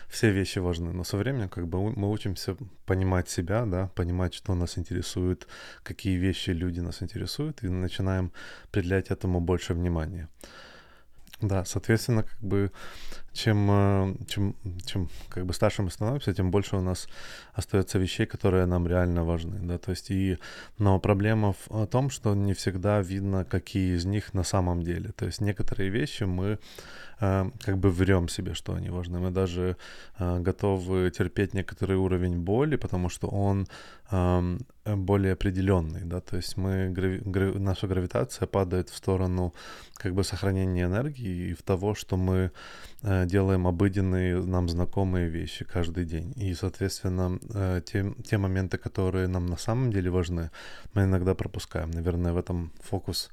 все 0.09 0.31
вещи 0.31 0.59
важны. 0.59 0.93
Но 0.93 1.03
со 1.03 1.17
временем 1.17 1.49
как 1.49 1.67
бы 1.67 1.91
мы 1.91 2.11
учимся 2.11 2.57
понимать 2.85 3.29
себя, 3.29 3.65
да, 3.65 3.87
понимать, 3.95 4.33
что 4.33 4.55
нас 4.55 4.77
интересует, 4.77 5.47
какие 5.83 6.17
вещи 6.17 6.51
люди 6.51 6.79
нас 6.79 7.03
интересуют, 7.03 7.63
и 7.63 7.67
начинаем 7.67 8.31
придавать 8.71 9.11
этому 9.11 9.41
больше 9.41 9.73
внимания. 9.73 10.27
Да, 11.47 11.63
соответственно, 11.65 12.23
как 12.23 12.39
бы 12.41 12.71
чем, 13.33 13.69
э, 13.69 14.15
чем, 14.27 14.55
чем 14.85 15.09
как 15.29 15.45
бы 15.45 15.53
старше 15.53 15.83
мы 15.83 15.91
становимся, 15.91 16.33
тем 16.33 16.49
больше 16.49 16.75
у 16.77 16.81
нас 16.81 17.07
остается 17.53 17.99
вещей, 17.99 18.25
которые 18.25 18.65
нам 18.65 18.87
реально 18.87 19.23
важны, 19.23 19.59
да, 19.59 19.77
то 19.77 19.91
есть 19.91 20.09
и, 20.09 20.37
но 20.79 20.99
проблема 20.99 21.53
в 21.53 21.85
том, 21.87 22.09
что 22.09 22.33
не 22.33 22.53
всегда 22.53 23.01
видно, 23.01 23.45
какие 23.45 23.95
из 23.95 24.05
них 24.05 24.33
на 24.33 24.43
самом 24.43 24.83
деле, 24.83 25.11
то 25.11 25.25
есть 25.25 25.41
некоторые 25.41 25.89
вещи 25.89 26.23
мы 26.23 26.57
как 27.19 27.77
бы 27.77 27.89
врем 27.89 28.27
себе, 28.27 28.53
что 28.53 28.73
они 28.73 28.89
важны, 28.89 29.19
мы 29.19 29.31
даже 29.31 29.77
э, 30.19 30.39
готовы 30.39 31.11
терпеть 31.11 31.53
некоторый 31.53 31.97
уровень 31.97 32.37
боли, 32.37 32.75
потому 32.75 33.09
что 33.09 33.27
он 33.27 33.67
э, 34.11 34.57
более 34.85 35.33
определенный, 35.33 36.01
да, 36.03 36.19
то 36.19 36.35
есть 36.35 36.57
мы, 36.57 36.93
наша 37.59 37.87
гравитация 37.87 38.47
падает 38.47 38.89
в 38.89 38.95
сторону 38.95 39.53
как 39.95 40.13
бы 40.13 40.23
сохранения 40.23 40.83
энергии 40.83 41.51
и 41.51 41.53
в 41.53 41.63
того, 41.63 41.95
что 41.95 42.17
мы 42.17 42.51
э, 43.01 43.25
делаем 43.25 43.65
обыденные, 43.65 44.43
нам 44.43 44.69
знакомые 44.69 45.29
вещи 45.29 45.65
каждый 45.65 46.05
день. 46.05 46.33
И, 46.35 46.53
соответственно, 46.53 47.39
э, 47.53 47.81
те, 47.85 48.13
те 48.25 48.37
моменты, 48.37 48.77
которые 48.77 49.27
нам 49.27 49.45
на 49.45 49.57
самом 49.57 49.91
деле 49.91 50.09
важны, 50.09 50.51
мы 50.93 51.03
иногда 51.03 51.33
пропускаем. 51.33 51.91
Наверное, 51.91 52.33
в 52.33 52.37
этом 52.37 52.71
фокус 52.81 53.31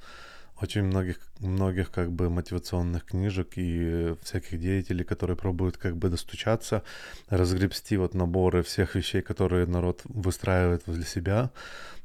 очень 0.61 0.85
многих, 0.85 1.19
многих 1.41 1.91
как 1.91 2.13
бы 2.13 2.31
мотивационных 2.31 3.05
книжек 3.05 3.53
и 3.57 4.15
всяких 4.23 4.61
деятелей, 4.61 5.05
которые 5.05 5.37
пробуют 5.37 5.77
как 5.77 5.97
бы 5.97 6.09
достучаться, 6.09 6.83
разгребсти 7.29 7.97
вот 7.97 8.15
наборы 8.15 8.63
всех 8.63 8.95
вещей, 8.95 9.23
которые 9.23 9.67
народ 9.67 10.03
выстраивает 10.05 10.87
возле 10.87 11.05
себя. 11.05 11.51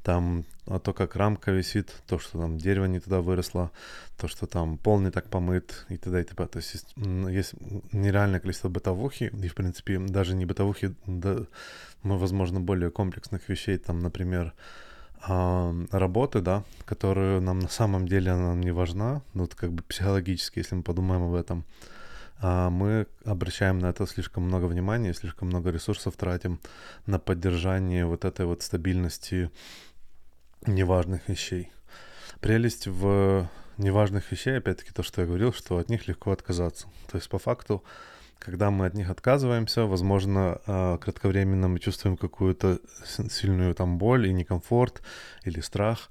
Там 0.04 0.46
а 0.70 0.80
то, 0.80 0.94
как 0.94 1.16
рамка 1.16 1.52
висит, 1.52 1.94
то, 2.08 2.20
что 2.20 2.40
там 2.40 2.58
дерево 2.58 2.86
не 2.86 3.00
туда 3.00 3.22
выросло, 3.22 3.72
то, 4.18 4.28
что 4.28 4.48
там 4.48 4.78
пол 4.78 5.00
не 5.00 5.12
так 5.12 5.30
помыт 5.30 5.86
и 5.90 5.98
т.д. 5.98 6.22
и 6.22 6.24
т.п. 6.24 6.46
То 6.48 6.58
есть 6.58 6.74
есть, 6.74 6.94
есть 7.30 7.54
нереальное 7.94 8.40
количество 8.40 8.68
бытовухи, 8.68 9.32
и, 9.44 9.48
в 9.48 9.56
принципе, 9.56 9.98
даже 10.00 10.36
не 10.36 10.46
бытовухи, 10.46 10.94
да, 11.06 11.46
но, 12.04 12.18
возможно, 12.18 12.60
более 12.60 12.92
комплексных 12.92 13.48
вещей, 13.48 13.78
там, 13.78 14.00
например, 14.00 14.54
работы, 15.22 16.42
да, 16.42 16.64
которую 16.86 17.42
нам 17.42 17.60
на 17.60 17.70
самом 17.70 18.08
деле 18.08 18.32
она 18.32 18.56
не 18.56 18.72
важна, 18.72 19.22
ну, 19.34 19.42
вот 19.42 19.56
как 19.56 19.72
бы 19.72 19.84
психологически, 19.84 20.60
если 20.60 20.76
мы 20.76 20.84
подумаем 20.84 21.24
об 21.24 21.34
этом, 21.34 21.66
а 22.40 22.70
мы 22.70 23.08
обращаем 23.26 23.80
на 23.80 23.88
это 23.88 24.06
слишком 24.06 24.44
много 24.44 24.66
внимания, 24.66 25.14
слишком 25.14 25.48
много 25.48 25.72
ресурсов 25.72 26.16
тратим 26.16 26.60
на 27.08 27.20
поддержание 27.20 28.06
вот 28.06 28.26
этой 28.26 28.46
вот 28.46 28.62
стабильности 28.62 29.50
неважных 30.66 31.28
вещей. 31.28 31.72
Прелесть 32.40 32.88
в 32.88 33.50
неважных 33.78 34.32
вещей, 34.32 34.58
опять-таки, 34.58 34.92
то, 34.92 35.02
что 35.02 35.22
я 35.22 35.28
говорил, 35.28 35.52
что 35.52 35.78
от 35.78 35.90
них 35.90 36.08
легко 36.08 36.32
отказаться. 36.32 36.88
То 37.10 37.18
есть, 37.18 37.30
по 37.30 37.40
факту, 37.40 37.84
когда 38.40 38.72
мы 38.72 38.86
от 38.86 38.94
них 38.94 39.10
отказываемся, 39.10 39.86
возможно, 39.86 40.62
э, 40.66 40.98
кратковременно 41.02 41.68
мы 41.68 41.80
чувствуем 41.80 42.18
какую-то 42.18 42.80
сильную 43.30 43.74
там 43.74 43.98
боль 43.98 44.28
и 44.28 44.34
некомфорт 44.34 45.02
или 45.44 45.62
страх 45.62 46.10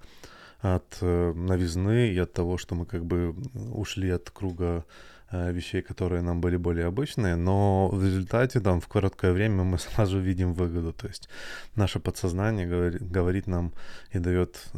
от 0.61 0.99
э, 1.01 1.33
новизны 1.33 2.09
и 2.09 2.19
от 2.19 2.33
того, 2.33 2.59
что 2.59 2.75
мы 2.75 2.87
как 2.87 3.05
бы 3.05 3.35
ушли 3.55 4.11
от 4.11 4.31
круга 4.31 4.85
вещей, 5.33 5.83
которые 5.83 6.23
нам 6.23 6.41
были 6.41 6.57
более 6.57 6.87
обычные, 6.87 7.37
но 7.37 7.89
в 7.89 8.05
результате 8.05 8.61
там 8.61 8.81
в 8.81 8.87
короткое 8.87 9.33
время 9.33 9.65
мы 9.65 9.79
сразу 9.95 10.19
видим 10.19 10.55
выгоду. 10.55 10.93
То 10.93 11.09
есть 11.09 11.29
наше 11.75 11.99
подсознание 12.01 12.67
говорит, 12.67 13.11
говорит 13.11 13.47
нам 13.47 13.73
и 14.13 14.19
дает 14.19 14.71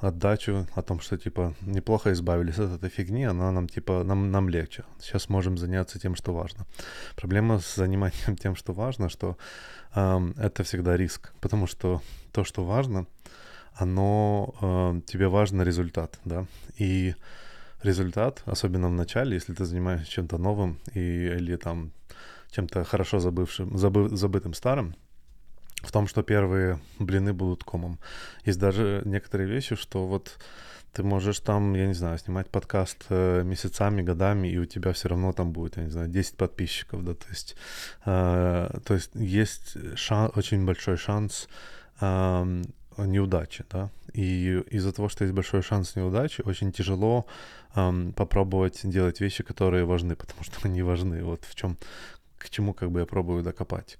отдачу 0.00 0.66
о 0.74 0.82
том, 0.82 1.00
что 1.00 1.16
типа 1.16 1.54
неплохо 1.60 2.12
избавились 2.12 2.58
от 2.58 2.70
этой 2.70 2.90
фигни, 2.90 3.24
она 3.24 3.50
нам 3.52 3.68
типа 3.68 4.04
нам, 4.04 4.30
нам 4.30 4.48
легче. 4.48 4.84
Сейчас 5.00 5.28
можем 5.28 5.58
заняться 5.58 5.98
тем, 5.98 6.14
что 6.14 6.32
важно. 6.32 6.66
Проблема 7.16 7.58
с 7.58 7.76
заниманием 7.76 8.36
тем, 8.42 8.56
что 8.56 8.72
важно, 8.72 9.08
что 9.08 9.36
э, 9.94 10.32
это 10.38 10.62
всегда 10.62 10.96
риск, 10.96 11.32
потому 11.40 11.66
что 11.66 12.00
то, 12.32 12.44
что 12.44 12.64
важно, 12.64 13.06
оно 13.74 14.54
э, 14.60 15.00
тебе 15.06 15.28
важно 15.28 15.62
результат, 15.62 16.18
да, 16.24 16.46
и 16.78 17.14
результат, 17.82 18.42
особенно 18.46 18.88
в 18.88 18.92
начале, 18.92 19.34
если 19.34 19.54
ты 19.54 19.64
занимаешься 19.64 20.10
чем-то 20.10 20.38
новым 20.38 20.78
и, 20.94 21.00
или 21.00 21.56
там 21.56 21.92
чем-то 22.50 22.84
хорошо 22.84 23.18
забывшим, 23.18 23.76
забы, 23.76 24.08
забытым 24.08 24.54
старым, 24.54 24.94
в 25.82 25.92
том, 25.92 26.08
что 26.08 26.22
первые 26.22 26.80
блины 26.98 27.32
будут 27.32 27.64
комом. 27.64 27.98
Есть 28.44 28.58
даже 28.58 29.02
некоторые 29.04 29.48
вещи, 29.48 29.76
что 29.76 30.06
вот 30.06 30.38
ты 30.92 31.02
можешь 31.02 31.40
там, 31.40 31.74
я 31.74 31.86
не 31.86 31.94
знаю, 31.94 32.18
снимать 32.18 32.48
подкаст 32.48 33.04
э, 33.10 33.42
месяцами, 33.44 34.02
годами, 34.02 34.48
и 34.48 34.58
у 34.58 34.64
тебя 34.64 34.92
все 34.92 35.08
равно 35.08 35.32
там 35.32 35.52
будет, 35.52 35.76
я 35.76 35.84
не 35.84 35.90
знаю, 35.90 36.08
10 36.08 36.36
подписчиков, 36.36 37.04
да, 37.04 37.14
то 37.14 37.26
есть, 37.28 37.56
э, 38.06 38.80
то 38.84 38.94
есть 38.94 39.10
есть 39.14 39.76
шан, 39.96 40.32
очень 40.34 40.64
большой 40.64 40.96
шанс 40.96 41.48
э, 42.00 42.62
неудачи, 43.04 43.64
да, 43.70 43.90
и 44.12 44.62
из-за 44.70 44.92
того, 44.92 45.08
что 45.08 45.24
есть 45.24 45.34
большой 45.34 45.62
шанс 45.62 45.96
неудачи, 45.96 46.42
очень 46.44 46.72
тяжело 46.72 47.26
эм, 47.74 48.12
попробовать 48.12 48.80
делать 48.84 49.20
вещи, 49.20 49.44
которые 49.44 49.84
важны, 49.84 50.16
потому 50.16 50.44
что 50.44 50.56
они 50.64 50.82
важны. 50.82 51.22
Вот 51.24 51.44
в 51.44 51.54
чем, 51.54 51.76
к 52.38 52.50
чему 52.50 52.74
как 52.74 52.90
бы 52.90 53.00
я 53.00 53.06
пробую 53.06 53.42
докопать. 53.42 53.96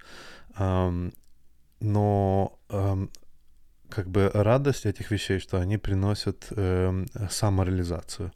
Эм, 0.57 1.13
но 1.79 2.59
эм, 2.69 3.09
как 3.89 4.07
бы 4.07 4.29
радость 4.33 4.85
этих 4.85 5.11
вещей, 5.11 5.39
что 5.39 5.59
они 5.59 5.77
приносят 5.77 6.47
э, 6.51 7.05
самореализацию. 7.29 8.31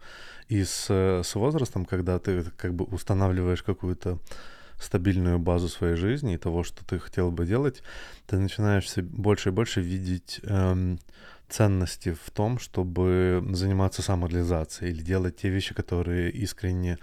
И 0.50 0.63
с, 0.63 0.89
с 0.89 1.36
возрастом, 1.36 1.86
когда 1.86 2.20
ты 2.20 2.43
как 2.58 2.74
бы 2.74 2.86
устанавливаешь 2.86 3.63
какую-то 3.63 4.20
стабильную 4.80 5.39
базу 5.39 5.70
своей 5.70 5.96
жизни 5.96 6.34
и 6.34 6.38
того, 6.38 6.63
что 6.63 6.86
ты 6.86 7.00
хотел 7.00 7.32
бы 7.32 7.46
делать, 7.46 7.84
ты 8.27 8.38
начинаешь 8.38 8.96
больше 8.98 9.50
и 9.50 9.51
больше 9.51 9.82
видеть 9.82 10.39
эм, 10.44 11.00
ценности 11.50 12.13
в 12.13 12.32
том, 12.32 12.60
чтобы 12.60 13.44
заниматься 13.53 14.01
самореализацией 14.01 14.92
или 14.92 15.01
делать 15.01 15.38
те 15.38 15.50
вещи, 15.50 15.74
которые 15.74 16.32
искренне 16.32 16.98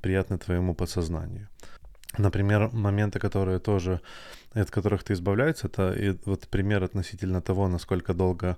приятны 0.00 0.38
твоему 0.38 0.74
подсознанию. 0.74 1.48
Например, 2.18 2.70
моменты, 2.72 3.18
которые 3.18 3.58
тоже, 3.60 4.00
от 4.52 4.70
которых 4.70 5.04
ты 5.04 5.12
избавляешься, 5.12 5.68
это 5.68 5.92
и 5.92 6.16
вот 6.24 6.48
пример 6.48 6.82
относительно 6.82 7.40
того, 7.40 7.68
насколько 7.68 8.14
долго 8.14 8.56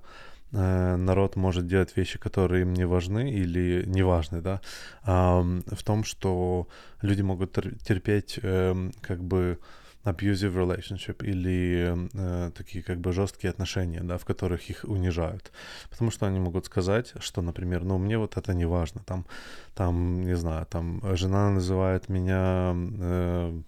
народ 0.52 1.36
может 1.36 1.66
делать 1.66 1.96
вещи, 1.96 2.18
которые 2.18 2.62
им 2.62 2.74
не 2.74 2.86
важны 2.86 3.30
или 3.30 3.84
не 3.86 4.02
важны, 4.02 4.40
да, 4.40 4.60
э, 5.04 5.10
в 5.10 5.82
том, 5.82 6.04
что 6.04 6.68
люди 7.00 7.22
могут 7.22 7.52
терпеть 7.84 8.38
э, 8.42 8.90
как 9.00 9.22
бы 9.22 9.58
abusive 10.04 10.54
relationship 10.54 11.24
или 11.24 11.96
э, 12.14 12.50
такие 12.50 12.82
как 12.82 12.98
бы 12.98 13.12
жесткие 13.12 13.50
отношения, 13.50 14.00
да, 14.02 14.18
в 14.18 14.24
которых 14.24 14.70
их 14.70 14.84
унижают. 14.84 15.52
Потому 15.90 16.10
что 16.10 16.26
они 16.26 16.40
могут 16.40 16.66
сказать, 16.66 17.14
что, 17.20 17.42
например, 17.42 17.84
ну 17.84 17.98
мне 17.98 18.18
вот 18.18 18.36
это 18.36 18.54
не 18.54 18.64
важно, 18.64 19.02
там, 19.06 19.26
там, 19.74 20.22
не 20.22 20.36
знаю, 20.36 20.66
там 20.66 21.00
жена 21.16 21.50
называет 21.50 22.08
меня 22.08 22.72
э, 22.74 23.52
э, 23.54 23.62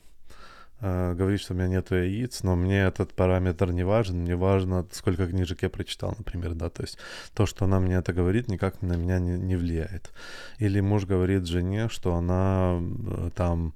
говорит, 0.81 1.41
что 1.41 1.55
у 1.55 1.57
меня 1.57 1.69
нет 1.69 1.91
яиц, 1.91 2.43
но 2.43 2.57
мне 2.57 2.83
этот 2.83 3.13
параметр 3.15 3.71
не 3.71 3.85
важен, 3.85 4.21
мне 4.21 4.37
важно, 4.37 4.87
сколько 4.93 5.27
книжек 5.27 5.63
я 5.63 5.71
прочитал, 5.71 6.15
например, 6.19 6.55
да, 6.55 6.69
то 6.69 6.83
есть 6.83 6.99
то, 7.35 7.47
что 7.47 7.65
она 7.65 7.81
мне 7.81 7.97
это 7.97 8.13
говорит, 8.13 8.49
никак 8.49 8.83
на 8.83 8.95
меня 8.95 9.19
не, 9.19 9.39
не 9.39 9.57
влияет. 9.57 10.13
Или 10.59 10.81
муж 10.81 11.07
говорит 11.07 11.47
жене, 11.47 11.89
что 11.89 12.15
она 12.15 12.79
э, 12.81 13.31
там 13.35 13.75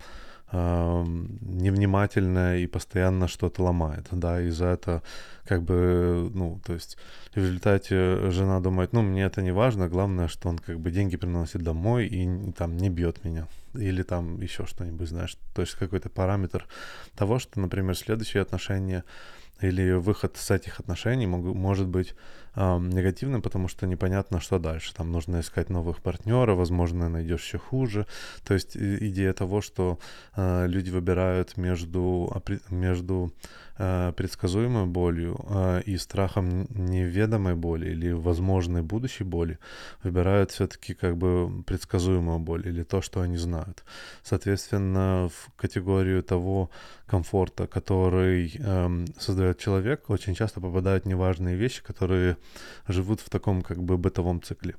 невнимательная 0.52 2.58
и 2.58 2.66
постоянно 2.66 3.28
что-то 3.28 3.62
ломает, 3.62 4.06
да, 4.10 4.40
и 4.40 4.48
за 4.48 4.66
это 4.66 5.02
как 5.44 5.62
бы, 5.62 6.30
ну, 6.32 6.60
то 6.64 6.74
есть 6.74 6.96
в 7.32 7.36
результате 7.36 8.30
жена 8.30 8.60
думает, 8.60 8.92
ну, 8.92 9.02
мне 9.02 9.24
это 9.24 9.42
не 9.42 9.52
важно, 9.52 9.88
главное, 9.88 10.28
что 10.28 10.48
он 10.48 10.58
как 10.58 10.80
бы 10.80 10.90
деньги 10.90 11.16
приносит 11.16 11.62
домой 11.62 12.06
и, 12.06 12.52
там 12.52 12.76
не 12.76 12.88
бьет 12.88 13.24
меня, 13.24 13.46
или 13.74 14.02
там 14.02 14.40
еще 14.40 14.64
что-нибудь, 14.64 15.08
знаешь, 15.08 15.36
то 15.54 15.62
есть 15.62 15.74
какой-то 15.74 16.08
параметр 16.08 16.66
того, 17.14 17.38
что, 17.38 17.60
например, 17.60 17.96
следующие 17.96 18.42
отношения 18.42 19.04
или 19.60 19.92
выход 19.92 20.36
с 20.36 20.50
этих 20.50 20.80
отношений 20.80 21.26
мог, 21.26 21.44
может 21.44 21.88
быть 21.88 22.14
негативным, 22.58 23.42
потому 23.42 23.68
что 23.68 23.86
непонятно, 23.86 24.40
что 24.40 24.58
дальше. 24.58 24.94
Там 24.94 25.12
нужно 25.12 25.40
искать 25.40 25.70
новых 25.70 26.00
партнеров, 26.02 26.58
возможно, 26.58 27.08
найдешь 27.08 27.44
еще 27.44 27.58
хуже. 27.58 28.06
То 28.44 28.54
есть 28.54 28.76
идея 28.76 29.32
того, 29.32 29.60
что 29.60 29.98
э, 30.36 30.66
люди 30.66 30.90
выбирают 30.90 31.56
между, 31.56 32.42
между 32.70 33.32
э, 33.78 34.12
предсказуемой 34.16 34.86
болью 34.86 35.36
э, 35.48 35.82
и 35.86 35.98
страхом 35.98 36.66
неведомой 36.70 37.54
боли 37.54 37.90
или 37.90 38.12
возможной 38.12 38.82
будущей 38.82 39.24
боли, 39.24 39.58
выбирают 40.02 40.50
все-таки 40.50 40.94
как 40.94 41.16
бы 41.16 41.62
предсказуемую 41.62 42.38
боль 42.38 42.66
или 42.68 42.82
то, 42.82 43.02
что 43.02 43.20
они 43.20 43.36
знают. 43.36 43.84
Соответственно, 44.22 45.28
в 45.28 45.52
категорию 45.56 46.22
того 46.22 46.70
комфорта, 47.06 47.66
который 47.66 48.52
э, 48.58 49.04
создает 49.18 49.58
человек, 49.58 50.10
очень 50.10 50.34
часто 50.34 50.60
попадают 50.60 51.06
неважные 51.06 51.56
вещи, 51.56 51.82
которые 51.82 52.36
живут 52.86 53.20
в 53.20 53.30
таком 53.30 53.62
как 53.62 53.82
бы 53.82 53.98
бытовом 53.98 54.42
цикле. 54.42 54.76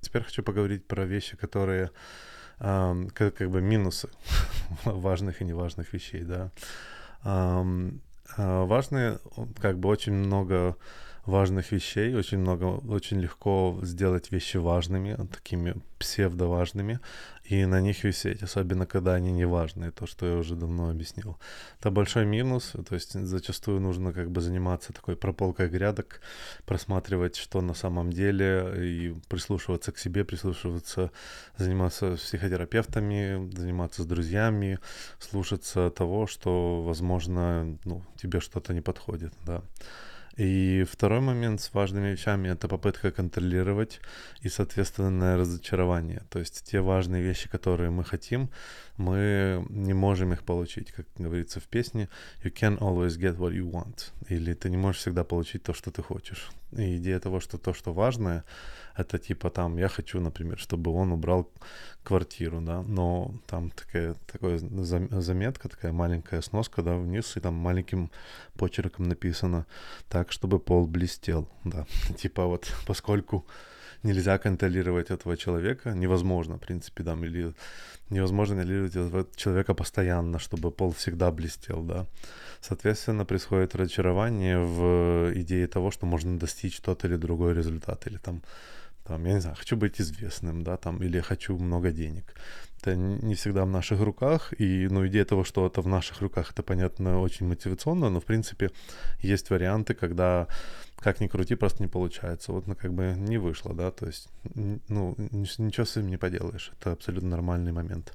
Теперь 0.00 0.22
хочу 0.22 0.42
поговорить 0.42 0.86
про 0.86 1.04
вещи, 1.04 1.36
которые 1.36 1.90
как, 2.58 3.14
как 3.14 3.50
бы 3.50 3.60
минусы 3.62 4.10
важных 4.84 5.40
и 5.40 5.44
неважных 5.44 5.92
вещей, 5.92 6.22
да. 6.22 6.50
Э, 8.36 8.64
важные, 8.64 9.18
как 9.60 9.78
бы 9.78 9.88
очень 9.88 10.12
много 10.12 10.76
важных 11.30 11.72
вещей, 11.72 12.14
очень 12.14 12.38
много, 12.38 12.64
очень 12.64 13.20
легко 13.20 13.78
сделать 13.82 14.32
вещи 14.32 14.58
важными, 14.58 15.16
такими 15.32 15.74
псевдоважными, 15.98 16.98
и 17.44 17.66
на 17.66 17.80
них 17.80 18.04
висеть, 18.04 18.42
особенно 18.42 18.86
когда 18.86 19.14
они 19.14 19.32
не 19.32 19.46
важные, 19.46 19.90
то, 19.90 20.06
что 20.06 20.26
я 20.26 20.36
уже 20.36 20.54
давно 20.54 20.88
объяснил. 20.88 21.36
Это 21.80 21.90
большой 21.90 22.24
минус, 22.24 22.72
то 22.88 22.94
есть 22.94 23.12
зачастую 23.12 23.80
нужно 23.80 24.12
как 24.12 24.30
бы 24.30 24.40
заниматься 24.40 24.92
такой 24.92 25.16
прополкой 25.16 25.68
грядок, 25.68 26.20
просматривать, 26.64 27.36
что 27.36 27.60
на 27.60 27.74
самом 27.74 28.10
деле, 28.12 28.72
и 28.76 29.14
прислушиваться 29.28 29.92
к 29.92 29.98
себе, 29.98 30.24
прислушиваться, 30.24 31.10
заниматься 31.56 32.16
с 32.16 32.20
психотерапевтами, 32.20 33.50
заниматься 33.56 34.02
с 34.02 34.06
друзьями, 34.06 34.78
слушаться 35.18 35.90
того, 35.90 36.26
что, 36.26 36.82
возможно, 36.82 37.78
ну, 37.84 38.02
тебе 38.16 38.40
что-то 38.40 38.72
не 38.72 38.80
подходит, 38.80 39.32
да. 39.46 39.62
И 40.36 40.84
второй 40.90 41.20
момент 41.20 41.60
с 41.60 41.74
важными 41.74 42.08
вещами— 42.08 42.48
это 42.50 42.68
попытка 42.68 43.10
контролировать 43.10 44.00
и, 44.42 44.48
соответственно, 44.48 45.36
разочарование. 45.36 46.22
То 46.30 46.38
есть 46.38 46.64
те 46.64 46.80
важные 46.80 47.22
вещи, 47.22 47.48
которые 47.48 47.90
мы 47.90 48.04
хотим, 48.04 48.50
мы 48.96 49.66
не 49.68 49.92
можем 49.92 50.32
их 50.32 50.42
получить. 50.44 50.92
Как 50.92 51.06
говорится 51.18 51.60
в 51.60 51.64
песне, 51.64 52.08
you 52.44 52.52
can 52.52 52.78
always 52.78 53.18
get 53.18 53.36
what 53.36 53.52
you 53.52 53.70
want. 53.70 54.12
Или 54.28 54.54
ты 54.54 54.70
не 54.70 54.76
можешь 54.76 55.00
всегда 55.00 55.24
получить 55.24 55.62
то, 55.62 55.74
что 55.74 55.90
ты 55.90 56.02
хочешь. 56.02 56.50
И 56.72 56.96
идея 56.96 57.18
того, 57.18 57.40
что 57.40 57.58
то, 57.58 57.74
что 57.74 57.92
важное, 57.92 58.44
это 58.96 59.18
типа 59.18 59.50
там, 59.50 59.78
я 59.78 59.88
хочу, 59.88 60.20
например, 60.20 60.58
чтобы 60.58 60.90
он 60.92 61.12
убрал 61.12 61.50
квартиру, 62.02 62.60
да, 62.60 62.82
но 62.82 63.34
там 63.46 63.70
такая, 63.70 64.14
такая 64.26 64.58
заметка, 65.20 65.68
такая 65.68 65.92
маленькая 65.92 66.42
сноска, 66.42 66.82
да, 66.82 66.96
вниз, 66.96 67.36
и 67.36 67.40
там 67.40 67.54
маленьким 67.54 68.10
почерком 68.56 69.08
написано 69.08 69.66
так, 70.08 70.32
чтобы 70.32 70.58
пол 70.58 70.86
блестел, 70.86 71.48
да, 71.64 71.86
типа 72.16 72.46
вот, 72.46 72.72
поскольку 72.86 73.46
нельзя 74.02 74.38
контролировать 74.38 75.10
этого 75.10 75.36
человека, 75.36 75.90
невозможно, 75.90 76.56
в 76.56 76.60
принципе, 76.60 77.02
да, 77.02 77.14
или 77.14 77.54
невозможно 78.10 78.56
контролировать 78.56 78.96
этого 78.96 79.26
человека 79.36 79.74
постоянно, 79.74 80.38
чтобы 80.38 80.70
пол 80.70 80.92
всегда 80.92 81.30
блестел, 81.30 81.82
да. 81.82 82.06
Соответственно, 82.60 83.24
происходит 83.24 83.74
разочарование 83.74 84.58
в 84.58 85.32
идее 85.34 85.66
того, 85.66 85.90
что 85.90 86.06
можно 86.06 86.38
достичь 86.38 86.80
тот 86.80 87.04
или 87.04 87.16
другой 87.16 87.54
результат, 87.54 88.06
или 88.06 88.18
там 88.18 88.42
там, 89.04 89.24
я 89.26 89.34
не 89.34 89.40
знаю, 89.40 89.56
хочу 89.56 89.76
быть 89.76 90.00
известным, 90.00 90.62
да, 90.62 90.76
там, 90.76 91.02
или 91.02 91.20
хочу 91.20 91.58
много 91.58 91.90
денег. 91.90 92.34
Это 92.80 92.96
не 92.96 93.34
всегда 93.34 93.64
в 93.64 93.68
наших 93.68 94.00
руках, 94.00 94.54
и, 94.58 94.88
ну, 94.88 95.06
идея 95.06 95.24
того, 95.24 95.44
что 95.44 95.66
это 95.66 95.82
в 95.82 95.86
наших 95.88 96.22
руках, 96.22 96.52
это, 96.52 96.62
понятно, 96.62 97.20
очень 97.20 97.46
мотивационно, 97.46 98.08
но, 98.08 98.20
в 98.20 98.24
принципе, 98.24 98.70
есть 99.20 99.50
варианты, 99.50 99.94
когда, 99.94 100.46
как 100.96 101.20
ни 101.20 101.26
крути, 101.28 101.56
просто 101.56 101.82
не 101.82 101.88
получается. 101.88 102.52
Вот, 102.52 102.66
ну, 102.66 102.74
как 102.74 102.94
бы 102.94 103.14
не 103.18 103.38
вышло, 103.38 103.74
да, 103.74 103.90
то 103.90 104.06
есть, 104.06 104.28
ну, 104.88 105.14
ничего 105.18 105.84
с 105.84 105.96
этим 105.96 106.08
не 106.08 106.16
поделаешь, 106.16 106.72
это 106.80 106.92
абсолютно 106.92 107.28
нормальный 107.28 107.72
момент. 107.72 108.14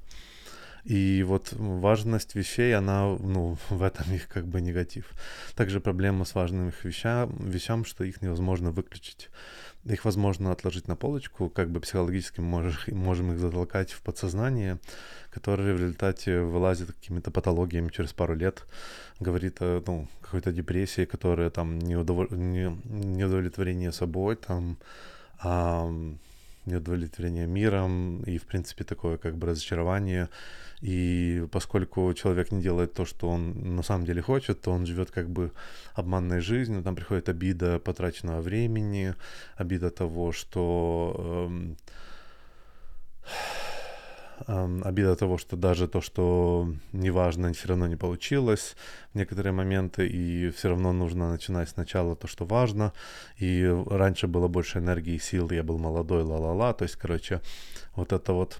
И 0.86 1.24
вот 1.24 1.52
важность 1.52 2.36
вещей, 2.36 2.72
она, 2.76 3.16
ну, 3.18 3.58
в 3.70 3.82
этом 3.82 4.12
их 4.14 4.28
как 4.28 4.46
бы 4.46 4.60
негатив. 4.60 5.10
Также 5.56 5.80
проблема 5.80 6.24
с 6.24 6.34
важными 6.34 6.72
вещам, 6.84 7.36
вещам, 7.40 7.84
что 7.84 8.04
их 8.04 8.22
невозможно 8.22 8.70
выключить. 8.70 9.28
Их 9.84 10.04
возможно 10.04 10.52
отложить 10.52 10.86
на 10.86 10.94
полочку, 10.94 11.48
как 11.48 11.70
бы 11.70 11.80
психологически 11.80 12.40
можешь, 12.40 12.86
можем 12.88 13.32
их 13.32 13.38
затолкать 13.38 13.90
в 13.90 14.00
подсознание, 14.02 14.78
которое 15.30 15.74
в 15.74 15.80
результате 15.80 16.40
вылазит 16.40 16.92
какими-то 16.92 17.32
патологиями 17.32 17.90
через 17.90 18.12
пару 18.12 18.36
лет, 18.36 18.64
говорит 19.18 19.56
о 19.60 19.82
ну, 19.84 20.08
какой-то 20.20 20.52
депрессии, 20.52 21.04
которая 21.04 21.50
там 21.50 21.80
неудовол... 21.80 22.28
не... 22.30 22.70
неудовлетворение 22.84 23.90
собой, 23.90 24.36
там 24.36 24.78
а, 25.40 25.88
неудовлетворение 26.66 27.46
миром 27.46 28.22
и, 28.24 28.38
в 28.38 28.46
принципе, 28.46 28.84
такое 28.84 29.16
как 29.16 29.36
бы 29.36 29.46
разочарование. 29.46 30.28
И 30.82 31.46
поскольку 31.52 32.12
человек 32.14 32.52
не 32.52 32.60
делает 32.60 32.92
то, 32.92 33.04
что 33.06 33.28
он 33.28 33.76
на 33.76 33.82
самом 33.82 34.04
деле 34.04 34.20
хочет, 34.20 34.60
то 34.60 34.72
он 34.72 34.86
живет 34.86 35.10
как 35.10 35.30
бы 35.30 35.52
обманной 35.94 36.40
жизнью, 36.40 36.82
там 36.82 36.94
приходит 36.94 37.28
обида 37.28 37.78
потраченного 37.78 38.40
времени, 38.40 39.14
обида 39.56 39.90
того, 39.90 40.32
что... 40.32 41.50
Эм, 44.48 44.82
обида 44.84 45.16
того, 45.16 45.38
что 45.38 45.56
даже 45.56 45.88
то, 45.88 46.00
что 46.02 46.68
неважно, 46.92 47.52
все 47.52 47.68
равно 47.68 47.86
не 47.86 47.96
получилось 47.96 48.76
в 49.12 49.14
некоторые 49.16 49.52
моменты, 49.52 50.06
и 50.06 50.50
все 50.50 50.68
равно 50.68 50.92
нужно 50.92 51.30
начинать 51.30 51.70
сначала 51.70 52.14
то, 52.16 52.26
что 52.26 52.44
важно. 52.44 52.92
И 53.38 53.64
раньше 53.86 54.26
было 54.26 54.48
больше 54.48 54.78
энергии 54.78 55.14
и 55.14 55.18
сил, 55.18 55.50
я 55.50 55.62
был 55.62 55.78
молодой, 55.78 56.22
ла-ла-ла. 56.22 56.74
То 56.74 56.82
есть, 56.84 56.96
короче, 56.96 57.40
вот 57.94 58.12
это 58.12 58.34
вот, 58.34 58.58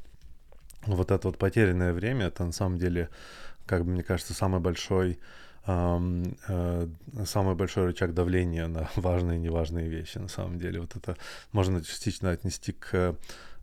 вот 0.86 1.10
это 1.10 1.28
вот 1.28 1.36
потерянное 1.36 1.92
время, 1.92 2.26
это 2.26 2.44
на 2.44 2.52
самом 2.52 2.78
деле, 2.78 3.10
как 3.66 3.84
бы 3.84 3.90
мне 3.90 4.02
кажется, 4.02 4.32
самый 4.32 4.60
большой 4.60 5.18
э, 5.66 6.88
самый 7.26 7.54
большой 7.54 7.86
рычаг 7.86 8.14
давления 8.14 8.66
на 8.66 8.88
важные 8.96 9.38
и 9.38 9.42
неважные 9.42 9.88
вещи 9.88 10.16
на 10.16 10.28
самом 10.28 10.58
деле. 10.58 10.80
Вот 10.80 10.96
это 10.96 11.16
можно 11.52 11.84
частично 11.84 12.30
отнести 12.30 12.72
к 12.72 13.16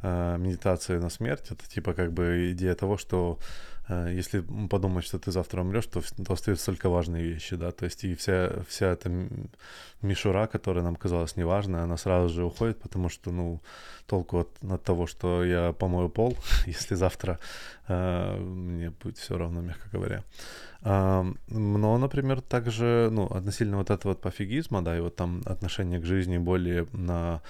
э, 0.04 0.38
медитации 0.38 0.98
на 1.00 1.10
смерть. 1.10 1.52
Это 1.52 1.68
типа 1.68 1.94
как 1.94 2.12
бы 2.12 2.52
идея 2.52 2.76
того, 2.76 2.98
что 2.98 3.40
э, 3.88 4.12
если 4.14 4.44
подумать, 4.70 5.06
что 5.06 5.18
ты 5.18 5.32
завтра 5.32 5.62
умрешь, 5.62 5.88
то, 5.88 6.02
то 6.02 6.34
остаются 6.34 6.68
только 6.68 6.90
важные 6.90 7.24
вещи, 7.24 7.56
да, 7.56 7.72
то 7.72 7.86
есть 7.86 8.04
и 8.04 8.14
вся, 8.14 8.52
вся 8.68 8.92
эта 8.92 9.10
мишура, 10.02 10.48
которая 10.48 10.84
нам 10.84 10.96
казалась 10.96 11.38
неважной, 11.38 11.82
она 11.84 11.98
сразу 11.98 12.34
же 12.34 12.44
уходит, 12.44 12.80
потому 12.82 13.10
что, 13.10 13.32
ну, 13.32 13.62
толку 14.06 14.40
от, 14.40 14.50
от 14.72 14.84
того, 14.84 15.08
что 15.08 15.44
я 15.44 15.72
помою 15.74 16.10
пол, 16.10 16.38
если 16.68 16.96
завтра 16.96 17.40
мне 17.88 18.90
будет 18.90 19.18
все 19.18 19.38
равно, 19.38 19.62
мягко 19.62 19.90
говоря. 19.92 20.24
Но, 20.84 21.98
например, 21.98 22.42
также, 22.42 23.10
ну, 23.12 23.26
относительно 23.26 23.78
вот 23.78 23.90
этого 23.90 24.12
вот 24.12 24.22
пофигизма, 24.22 24.82
да, 24.82 24.98
и 24.98 25.02
вот 25.02 25.16
там 25.16 25.42
отношение 25.46 26.00
к 26.00 26.06
жизни 26.06 26.38
более 26.38 26.88
на 26.94 27.42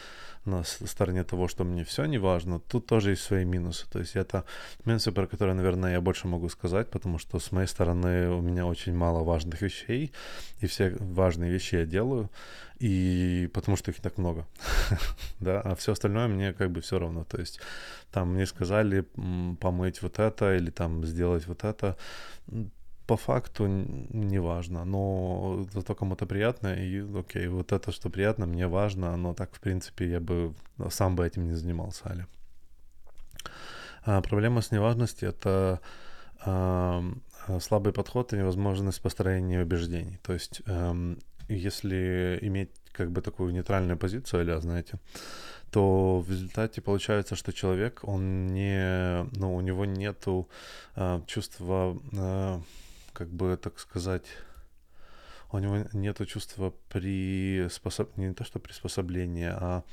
на 0.46 0.64
стороне 0.64 1.24
того, 1.24 1.48
что 1.48 1.64
мне 1.64 1.84
все 1.84 2.06
не 2.06 2.18
важно, 2.18 2.60
тут 2.60 2.86
тоже 2.86 3.12
есть 3.12 3.24
свои 3.24 3.46
минусы. 3.46 3.86
То 3.90 4.00
есть 4.00 4.16
это 4.16 4.44
минусы, 4.86 5.12
про 5.12 5.28
которые, 5.28 5.56
наверное, 5.56 5.94
я 5.94 6.02
больше 6.02 6.28
могу 6.28 6.50
сказать, 6.50 6.90
потому 6.90 7.18
что 7.18 7.40
с 7.40 7.52
моей 7.52 7.68
стороны 7.68 8.30
у 8.30 8.42
меня 8.42 8.66
очень 8.66 8.94
мало 8.96 9.24
важных 9.24 9.62
вещей, 9.62 10.12
и 10.60 10.68
все 10.68 10.96
важные 11.00 11.52
вещи 11.52 11.76
я 11.76 11.86
делаю, 11.86 12.30
и 12.84 13.48
потому 13.54 13.78
что 13.78 13.92
их 13.92 14.02
так 14.02 14.18
много, 14.18 14.46
да, 15.40 15.62
а 15.62 15.74
все 15.76 15.94
остальное 15.94 16.28
мне 16.28 16.54
как 16.54 16.70
бы 16.70 16.82
все 16.82 17.00
равно. 17.00 17.24
То 17.24 17.40
есть 17.40 17.62
там 18.12 18.34
мне 18.34 18.46
сказали 18.46 19.06
помыть 19.62 20.02
вот 20.02 20.20
это 20.20 20.56
или 20.56 20.70
там 20.70 21.06
сделать 21.06 21.48
вот 21.48 21.64
это, 21.64 21.96
по 23.08 23.16
факту 23.16 23.68
не 23.68 24.40
важно, 24.40 24.86
но 24.86 25.66
зато 25.74 25.96
кому-то 25.96 26.26
приятно, 26.26 26.74
и 26.74 27.00
окей, 27.18 27.48
вот 27.48 27.72
это, 27.72 27.94
что 27.94 28.10
приятно, 28.10 28.48
мне 28.48 28.68
важно, 28.68 29.16
но 29.18 29.34
так, 29.34 29.56
в 29.56 29.60
принципе, 29.62 30.10
я 30.10 30.20
бы 30.20 30.54
сам 30.90 31.16
бы 31.16 31.26
этим 31.26 31.48
не 31.48 31.54
занимался, 31.56 32.10
Али. 32.10 32.26
А 34.06 34.22
проблема 34.22 34.62
с 34.62 34.72
неважностью— 34.72 35.30
это 35.30 35.80
а, 36.46 37.02
слабый 37.62 37.94
подход 37.94 38.34
и 38.34 38.38
невозможность 38.38 39.02
построения 39.02 39.62
убеждений. 39.62 40.20
То 40.22 40.34
есть, 40.34 40.62
а, 40.68 40.94
если 41.48 42.40
иметь 42.42 42.72
как 42.92 43.12
бы 43.12 43.22
такую 43.22 43.54
нейтральную 43.54 43.98
позицию, 43.98 44.44
или, 44.44 44.60
знаете, 44.60 45.00
то 45.72 46.20
в 46.20 46.30
результате 46.30 46.82
получается, 46.82 47.36
что 47.36 47.52
человек, 47.52 48.02
он 48.04 48.48
не, 48.48 49.24
ну, 49.36 49.56
у 49.56 49.62
него 49.62 49.86
нету 49.86 50.48
а, 50.96 51.24
чувства 51.26 52.00
а, 52.16 52.62
как 53.14 53.30
бы, 53.30 53.58
так 53.58 53.80
сказать, 53.80 54.26
у 55.54 55.60
него 55.60 55.86
нет 55.94 56.20
чувства 56.28 56.74
приспособ... 56.90 58.18
не 58.18 58.34
то 58.34 58.44
что 58.44 58.60
приспособления, 58.60 59.56
а, 59.60 59.84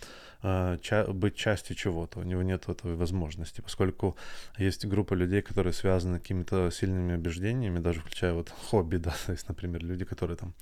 а 0.43 0.79
ча... 0.79 1.05
быть 1.07 1.37
частью 1.37 1.77
чего-то. 1.77 2.21
У 2.21 2.23
него 2.23 2.43
нет 2.43 2.69
этой 2.69 2.95
возможности, 2.95 3.61
поскольку 3.61 4.17
есть 4.59 4.87
группа 4.87 5.13
людей, 5.13 5.43
которые 5.43 5.75
связаны 5.75 6.19
какими-то 6.19 6.71
сильными 6.71 7.15
убеждениями, 7.15 7.79
даже 7.79 8.01
включая 8.01 8.33
вот 8.33 8.49
хобби, 8.49 8.97
да, 8.99 9.15
то 9.27 9.33
есть, 9.33 9.49
например, 9.49 9.85
люди, 9.85 10.05
которые 10.07 10.37
там, 10.39 10.55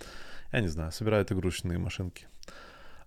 я 0.52 0.61
не 0.61 0.68
знаю, 0.68 0.92
собирают 0.92 1.32
игрушечные 1.32 1.78
машинки. 1.78 2.26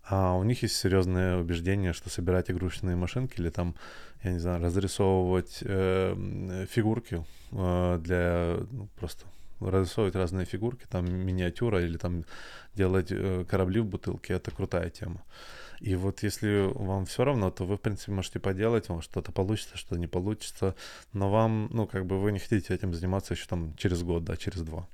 А 0.03 0.35
у 0.35 0.43
них 0.43 0.63
есть 0.63 0.75
серьезное 0.75 1.37
убеждение, 1.37 1.93
что 1.93 2.09
собирать 2.09 2.49
игрушечные 2.49 2.95
машинки 2.95 3.39
или 3.39 3.49
там, 3.49 3.75
я 4.23 4.31
не 4.31 4.39
знаю, 4.39 4.61
разрисовывать 4.61 5.59
э, 5.61 6.65
фигурки 6.69 7.23
э, 7.51 7.99
для 8.01 8.57
ну, 8.71 8.87
просто 8.99 9.25
разрисовывать 9.59 10.15
разные 10.15 10.45
фигурки, 10.45 10.85
там 10.89 11.05
миниатюра 11.05 11.81
или 11.83 11.97
там 11.97 12.25
делать 12.75 13.11
э, 13.11 13.45
корабли 13.47 13.79
в 13.79 13.85
бутылке, 13.85 14.33
это 14.33 14.51
крутая 14.51 14.89
тема. 14.89 15.23
И 15.81 15.95
вот 15.95 16.21
если 16.21 16.71
вам 16.75 17.05
все 17.05 17.23
равно, 17.23 17.49
то 17.49 17.65
вы, 17.65 17.75
в 17.75 17.81
принципе, 17.81 18.11
можете 18.11 18.39
поделать, 18.39 18.89
вам 18.89 19.01
что-то 19.01 19.31
получится, 19.31 19.77
что 19.77 19.97
не 19.97 20.07
получится, 20.07 20.75
но 21.11 21.31
вам, 21.31 21.69
ну, 21.71 21.87
как 21.87 22.05
бы 22.05 22.19
вы 22.21 22.31
не 22.31 22.39
хотите 22.39 22.73
этим 22.75 22.93
заниматься 22.93 23.33
еще 23.33 23.47
там 23.47 23.75
через 23.77 24.03
год, 24.03 24.23
да, 24.23 24.37
через 24.37 24.61
два. 24.61 24.87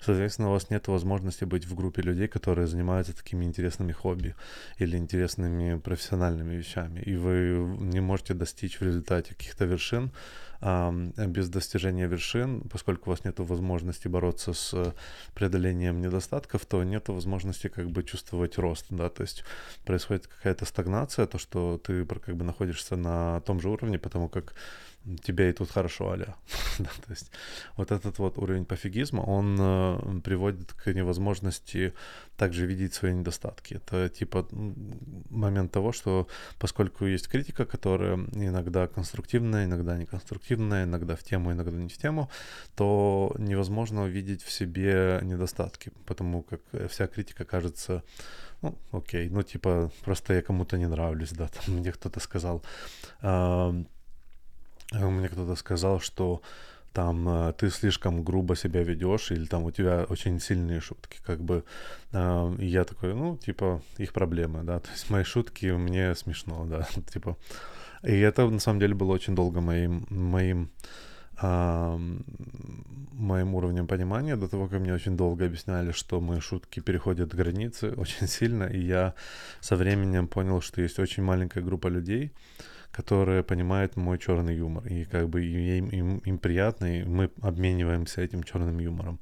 Соответственно, 0.00 0.48
у 0.48 0.52
вас 0.52 0.68
нет 0.68 0.88
возможности 0.88 1.44
быть 1.44 1.64
в 1.64 1.74
группе 1.74 2.02
людей, 2.02 2.28
которые 2.28 2.66
занимаются 2.66 3.16
такими 3.16 3.46
интересными 3.46 3.92
хобби 3.92 4.34
или 4.78 4.98
интересными 4.98 5.78
профессиональными 5.78 6.54
вещами, 6.54 7.00
и 7.00 7.16
вы 7.16 7.76
не 7.80 8.00
можете 8.00 8.34
достичь 8.34 8.78
в 8.78 8.82
результате 8.82 9.34
каких-то 9.34 9.64
вершин, 9.64 10.10
без 10.60 11.48
достижения 11.48 12.06
вершин, 12.06 12.60
поскольку 12.70 13.10
у 13.10 13.12
вас 13.12 13.24
нет 13.24 13.38
возможности 13.38 14.08
бороться 14.08 14.52
с 14.52 14.94
преодолением 15.34 16.00
недостатков, 16.00 16.64
то 16.66 16.82
нет 16.84 17.08
возможности 17.08 17.68
как 17.68 17.90
бы 17.90 18.02
чувствовать 18.02 18.58
рост, 18.58 18.86
да, 18.90 19.08
то 19.08 19.22
есть 19.22 19.44
происходит 19.84 20.26
какая-то 20.26 20.64
стагнация, 20.64 21.26
то, 21.26 21.38
что 21.38 21.78
ты 21.78 22.04
как 22.04 22.36
бы 22.36 22.44
находишься 22.44 22.96
на 22.96 23.40
том 23.40 23.60
же 23.60 23.68
уровне, 23.68 23.98
потому 23.98 24.28
как 24.28 24.54
тебе 25.22 25.50
и 25.50 25.52
тут 25.52 25.70
хорошо, 25.70 26.10
аля. 26.10 26.34
да, 26.78 26.90
то 27.06 27.10
есть 27.10 27.30
вот 27.76 27.92
этот 27.92 28.18
вот 28.18 28.38
уровень 28.38 28.64
пофигизма, 28.64 29.20
он 29.20 29.56
э, 29.58 30.20
приводит 30.24 30.72
к 30.72 30.92
невозможности 30.92 31.92
также 32.36 32.66
видеть 32.66 32.94
свои 32.94 33.14
недостатки. 33.14 33.74
Это 33.74 34.08
типа 34.08 34.46
момент 35.30 35.72
того, 35.72 35.92
что 35.92 36.28
поскольку 36.58 37.06
есть 37.06 37.28
критика, 37.28 37.64
которая 37.64 38.16
иногда 38.34 38.86
конструктивная, 38.86 39.64
иногда 39.64 39.96
неконструктивная, 39.96 40.84
иногда 40.84 41.14
в 41.14 41.22
тему, 41.22 41.52
иногда 41.52 41.76
не 41.76 41.88
в 41.88 41.98
тему, 41.98 42.28
то 42.74 43.34
невозможно 43.38 44.02
увидеть 44.02 44.42
в 44.42 44.50
себе 44.50 45.20
недостатки, 45.22 45.92
потому 46.06 46.42
как 46.42 46.60
вся 46.90 47.06
критика 47.06 47.44
кажется 47.44 48.02
ну, 48.62 48.74
окей, 48.90 49.28
ну, 49.28 49.42
типа, 49.42 49.92
просто 50.02 50.32
я 50.32 50.40
кому-то 50.40 50.78
не 50.78 50.86
нравлюсь, 50.86 51.30
да, 51.32 51.48
там 51.48 51.76
мне 51.76 51.92
кто-то 51.92 52.20
сказал, 52.20 52.62
Э, 53.22 53.72
мне 54.92 55.28
кто-то 55.28 55.56
сказал, 55.56 56.00
что 56.00 56.42
там 56.92 57.28
э, 57.28 57.52
ты 57.52 57.70
слишком 57.70 58.24
грубо 58.24 58.56
себя 58.56 58.82
ведешь, 58.82 59.30
или 59.30 59.44
там 59.46 59.64
у 59.64 59.70
тебя 59.70 60.06
очень 60.08 60.40
сильные 60.40 60.80
шутки, 60.80 61.18
как 61.26 61.40
бы. 61.40 61.62
Э, 62.12 62.54
я 62.58 62.84
такой, 62.84 63.14
ну, 63.14 63.36
типа, 63.36 63.82
их 63.98 64.12
проблемы, 64.12 64.62
да, 64.62 64.78
то 64.80 64.90
есть 64.92 65.10
мои 65.10 65.24
шутки 65.24 65.66
мне 65.66 66.14
смешно, 66.14 66.64
да, 66.66 66.88
типа. 67.12 67.36
И 68.02 68.12
это 68.12 68.48
на 68.48 68.60
самом 68.60 68.80
деле 68.80 68.94
было 68.94 69.12
очень 69.12 69.34
долго 69.34 69.60
моим, 69.60 70.06
моим 70.10 70.70
а, 71.38 72.00
моим 73.12 73.54
уровнем 73.54 73.86
понимания 73.86 74.36
до 74.36 74.48
того, 74.48 74.68
как 74.68 74.80
мне 74.80 74.94
очень 74.94 75.16
долго 75.16 75.44
объясняли, 75.44 75.92
что 75.92 76.20
мои 76.20 76.40
шутки 76.40 76.80
переходят 76.80 77.34
границы 77.34 77.90
очень 77.96 78.26
сильно, 78.26 78.64
и 78.64 78.78
я 78.78 79.14
со 79.60 79.76
временем 79.76 80.28
понял, 80.28 80.62
что 80.62 80.80
есть 80.80 80.98
очень 80.98 81.22
маленькая 81.22 81.62
группа 81.62 81.88
людей, 81.88 82.32
которые 82.90 83.42
понимают 83.42 83.96
мой 83.96 84.18
черный 84.18 84.56
юмор, 84.56 84.86
и 84.86 85.04
как 85.04 85.28
бы 85.28 85.44
им, 85.44 85.88
им, 85.88 86.18
им 86.18 86.38
приятно, 86.38 87.00
и 87.00 87.04
мы 87.04 87.30
обмениваемся 87.42 88.22
этим 88.22 88.42
черным 88.42 88.78
юмором. 88.78 89.18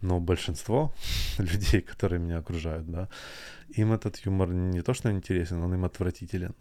Но 0.00 0.20
большинство 0.20 0.92
людей, 1.38 1.80
которые 1.80 2.20
меня 2.20 2.38
окружают, 2.38 2.90
да, 2.90 3.08
им 3.76 3.92
этот 3.92 4.26
юмор 4.26 4.48
не 4.48 4.82
то 4.82 4.94
что 4.94 5.10
интересен, 5.10 5.62
он 5.62 5.74
им 5.74 5.84
отвратителен. 5.84 6.54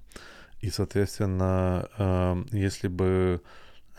И, 0.62 0.70
соответственно, 0.70 1.88
э, 1.98 2.43
если 2.52 2.88
бы 2.88 3.41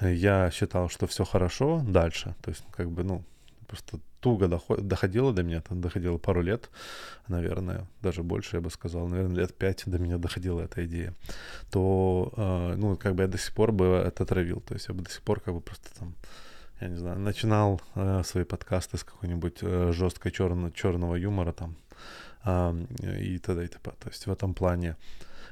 я 0.01 0.51
считал, 0.51 0.89
что 0.89 1.07
все 1.07 1.25
хорошо 1.25 1.83
дальше, 1.87 2.35
то 2.43 2.51
есть 2.51 2.65
как 2.71 2.91
бы, 2.91 3.05
ну, 3.05 3.25
просто 3.69 4.01
туго 4.21 4.49
доход, 4.49 4.89
доходило 4.89 5.33
до 5.33 5.43
меня, 5.43 5.61
там 5.61 5.81
доходило 5.81 6.19
пару 6.19 6.43
лет, 6.43 6.71
наверное, 7.29 7.87
даже 8.03 8.23
больше, 8.23 8.57
я 8.57 8.61
бы 8.61 8.71
сказал, 8.71 9.07
наверное, 9.07 9.37
лет 9.37 9.55
пять 9.55 9.85
до 9.87 9.99
меня 9.99 10.19
доходила 10.19 10.61
эта 10.61 10.85
идея, 10.87 11.15
то, 11.71 12.33
э, 12.37 12.75
ну, 12.77 12.97
как 12.97 13.15
бы 13.15 13.23
я 13.23 13.29
до 13.29 13.39
сих 13.39 13.55
пор 13.55 13.73
бы 13.73 13.85
это 13.85 14.25
травил, 14.25 14.61
то 14.61 14.75
есть 14.75 14.89
я 14.89 14.95
бы 14.95 15.03
до 15.03 15.11
сих 15.11 15.23
пор 15.23 15.41
как 15.41 15.55
бы 15.55 15.61
просто 15.61 15.89
там, 15.99 16.15
я 16.81 16.89
не 16.89 16.97
знаю, 16.97 17.19
начинал 17.19 17.81
э, 17.95 18.23
свои 18.25 18.45
подкасты 18.45 18.97
с 18.97 19.05
какой-нибудь 19.05 19.59
э, 19.63 19.93
жесткой 19.93 20.33
черно, 20.33 20.71
черного 20.71 21.15
юмора 21.15 21.53
там 21.53 21.77
э, 22.45 22.85
и 23.21 23.39
т.д. 23.39 23.65
и 23.65 23.69
т.п. 23.69 23.91
То 24.01 24.09
есть 24.09 24.27
в 24.27 24.33
этом 24.33 24.55
плане 24.55 24.97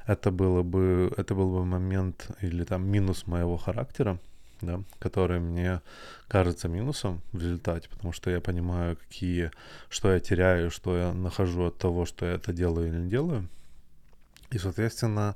это 0.07 0.31
было 0.31 0.63
бы, 0.63 1.13
это 1.17 1.35
был 1.35 1.51
бы 1.51 1.65
момент 1.65 2.29
или 2.41 2.63
там 2.63 2.87
минус 2.87 3.27
моего 3.27 3.57
характера, 3.57 4.17
да, 4.61 4.81
который 4.99 5.39
мне 5.39 5.81
кажется 6.27 6.67
минусом 6.67 7.21
в 7.31 7.41
результате, 7.41 7.89
потому 7.89 8.13
что 8.13 8.29
я 8.29 8.41
понимаю, 8.41 8.97
какие, 8.97 9.51
что 9.89 10.11
я 10.11 10.19
теряю, 10.19 10.71
что 10.71 10.97
я 10.97 11.13
нахожу 11.13 11.65
от 11.65 11.77
того, 11.77 12.05
что 12.05 12.25
я 12.25 12.33
это 12.33 12.53
делаю 12.53 12.87
или 12.87 12.97
не 12.97 13.09
делаю. 13.09 13.47
И, 14.51 14.57
соответственно, 14.57 15.35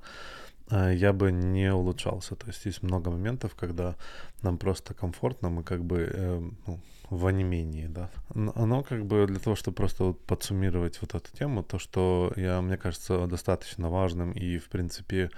э, 0.69 0.93
я 0.95 1.13
бы 1.13 1.31
не 1.31 1.73
улучшался. 1.73 2.35
То 2.35 2.47
есть 2.47 2.65
есть 2.65 2.83
много 2.83 3.11
моментов, 3.11 3.55
когда 3.55 3.95
нам 4.41 4.57
просто 4.57 4.93
комфортно, 4.93 5.49
мы 5.49 5.63
как 5.63 5.83
бы 5.83 6.09
э, 6.11 6.41
ну, 6.67 6.79
в 7.11 7.27
онемении, 7.27 7.87
да. 7.87 8.09
Оно 8.55 8.83
как 8.83 9.05
бы 9.05 9.27
для 9.27 9.39
того, 9.39 9.55
чтобы 9.55 9.75
просто 9.75 10.05
вот 10.05 10.25
подсуммировать 10.25 11.01
вот 11.01 11.13
эту 11.13 11.29
тему, 11.37 11.61
то, 11.61 11.77
что 11.77 12.31
я, 12.37 12.61
мне 12.61 12.77
кажется, 12.77 13.27
достаточно 13.27 13.89
важным 13.89 14.31
и, 14.31 14.57
в 14.57 14.69
принципе, 14.69 15.29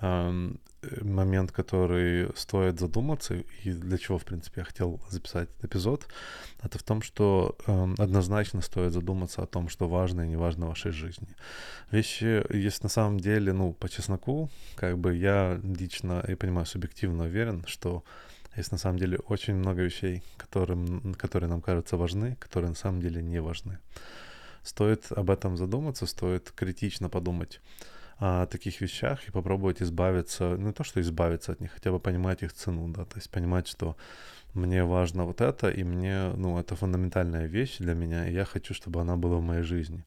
эм, 0.00 0.58
момент, 1.02 1.52
который 1.52 2.28
стоит 2.36 2.80
задуматься, 2.80 3.34
и 3.64 3.72
для 3.72 3.98
чего, 3.98 4.18
в 4.18 4.24
принципе, 4.24 4.60
я 4.60 4.64
хотел 4.64 5.00
записать 5.10 5.48
этот 5.50 5.64
эпизод, 5.64 6.06
это 6.62 6.78
в 6.78 6.82
том, 6.82 7.02
что 7.02 7.56
э, 7.66 7.94
однозначно 7.98 8.62
стоит 8.62 8.92
задуматься 8.92 9.42
о 9.42 9.46
том, 9.46 9.68
что 9.68 9.88
важно 9.88 10.22
и 10.22 10.28
не 10.28 10.36
важно 10.36 10.66
в 10.66 10.68
вашей 10.70 10.92
жизни. 10.92 11.28
Вещи, 11.90 12.44
если 12.54 12.84
на 12.84 12.88
самом 12.88 13.20
деле, 13.20 13.52
ну, 13.52 13.72
по 13.72 13.88
чесноку, 13.88 14.50
как 14.76 14.98
бы 14.98 15.14
я 15.14 15.60
лично, 15.62 16.24
я 16.26 16.36
понимаю, 16.36 16.66
субъективно 16.66 17.24
уверен, 17.24 17.64
что 17.66 18.02
есть 18.56 18.72
на 18.72 18.78
самом 18.78 18.98
деле 18.98 19.18
очень 19.18 19.54
много 19.54 19.82
вещей, 19.82 20.22
которым, 20.36 21.14
которые 21.14 21.48
нам 21.48 21.60
кажутся 21.60 21.96
важны, 21.96 22.36
которые 22.36 22.70
на 22.70 22.76
самом 22.76 23.00
деле 23.00 23.22
не 23.22 23.40
важны. 23.40 23.78
Стоит 24.62 25.12
об 25.12 25.30
этом 25.30 25.56
задуматься, 25.56 26.06
стоит 26.06 26.50
критично 26.50 27.08
подумать 27.08 27.60
о 28.20 28.46
таких 28.46 28.82
вещах 28.82 29.26
и 29.26 29.30
попробовать 29.30 29.82
избавиться, 29.82 30.56
ну, 30.58 30.68
не 30.68 30.72
то, 30.72 30.84
что 30.84 31.00
избавиться 31.00 31.52
от 31.52 31.60
них, 31.60 31.72
хотя 31.72 31.90
бы 31.90 31.98
понимать 31.98 32.42
их 32.42 32.52
цену, 32.52 32.88
да, 32.88 33.04
то 33.04 33.16
есть 33.16 33.30
понимать, 33.30 33.66
что 33.66 33.96
мне 34.52 34.84
важно 34.84 35.24
вот 35.24 35.40
это, 35.40 35.70
и 35.70 35.84
мне, 35.84 36.32
ну, 36.36 36.58
это 36.58 36.76
фундаментальная 36.76 37.46
вещь 37.46 37.78
для 37.78 37.94
меня, 37.94 38.28
и 38.28 38.34
я 38.34 38.44
хочу, 38.44 38.74
чтобы 38.74 39.00
она 39.00 39.16
была 39.16 39.36
в 39.36 39.42
моей 39.42 39.62
жизни. 39.62 40.04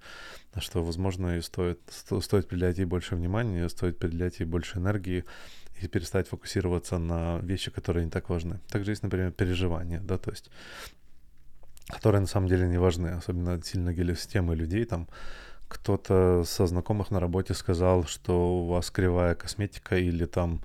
А 0.54 0.62
что, 0.62 0.84
возможно, 0.84 1.38
и 1.38 1.42
стоит, 1.42 1.80
стоит 2.22 2.48
придавать 2.48 2.78
ей 2.78 2.86
больше 2.86 3.16
внимания, 3.16 3.68
стоит 3.70 3.98
придавать 3.98 4.40
ей 4.40 4.46
больше 4.46 4.78
энергии, 4.78 5.26
и 5.82 5.88
перестать 5.88 6.28
фокусироваться 6.28 7.00
на 7.00 7.40
вещи, 7.40 7.72
которые 7.72 8.06
не 8.06 8.12
так 8.12 8.30
важны. 8.30 8.60
Также 8.70 8.92
есть, 8.92 9.04
например, 9.04 9.32
переживания, 9.32 10.00
да, 10.02 10.18
то 10.18 10.32
есть 10.32 10.50
которые 11.90 12.22
на 12.22 12.28
самом 12.28 12.48
деле 12.48 12.68
не 12.68 12.78
важны, 12.78 13.10
особенно 13.10 13.62
сильно 13.62 13.94
гелиосистемы 13.94 14.56
людей, 14.56 14.86
там 14.86 15.08
кто-то 15.74 16.44
со 16.46 16.68
знакомых 16.68 17.12
на 17.12 17.20
работе 17.20 17.54
сказал, 17.54 18.06
что 18.06 18.60
у 18.60 18.68
вас 18.68 18.92
кривая 18.92 19.36
косметика 19.36 19.98
или 19.98 20.26
там, 20.26 20.62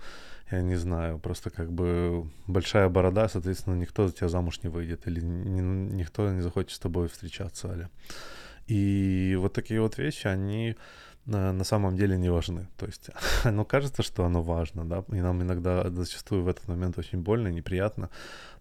я 0.50 0.62
не 0.62 0.76
знаю, 0.76 1.18
просто 1.18 1.50
как 1.50 1.72
бы 1.72 2.30
большая 2.46 2.88
борода, 2.88 3.28
соответственно, 3.28 3.74
никто 3.74 4.06
за 4.06 4.12
тебя 4.12 4.28
замуж 4.28 4.60
не 4.62 4.68
выйдет 4.68 5.06
или 5.06 5.20
ни, 5.20 5.60
никто 5.60 6.30
не 6.30 6.42
захочет 6.42 6.72
с 6.72 6.78
тобой 6.78 7.08
встречаться, 7.08 7.70
Аля. 7.70 7.90
И 8.66 9.36
вот 9.40 9.54
такие 9.54 9.80
вот 9.80 9.96
вещи, 9.98 10.26
они 10.26 10.76
на, 11.28 11.64
самом 11.64 11.96
деле 11.96 12.16
не 12.16 12.30
важны. 12.30 12.66
То 12.76 12.86
есть 12.86 13.10
оно 13.44 13.64
кажется, 13.64 14.02
что 14.02 14.24
оно 14.24 14.42
важно, 14.42 14.84
да, 14.84 15.04
и 15.12 15.20
нам 15.20 15.42
иногда 15.42 15.90
зачастую 15.90 16.42
в 16.42 16.48
этот 16.48 16.68
момент 16.68 16.98
очень 16.98 17.22
больно, 17.22 17.48
неприятно, 17.48 18.08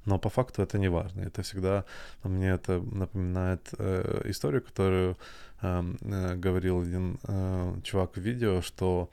но 0.06 0.20
по 0.20 0.30
факту 0.30 0.62
это 0.62 0.78
не 0.78 0.90
важно. 0.90 1.22
Это 1.22 1.42
всегда 1.42 1.86
мне 2.24 2.50
это 2.50 2.80
напоминает 2.80 3.62
э, 3.78 4.22
историю, 4.26 4.62
которую 4.62 5.18
эм, 5.62 5.98
э, 6.02 6.36
говорил 6.36 6.82
один 6.82 7.20
э, 7.24 7.76
чувак 7.84 8.18
в 8.18 8.22
видео, 8.22 8.62
что 8.62 9.10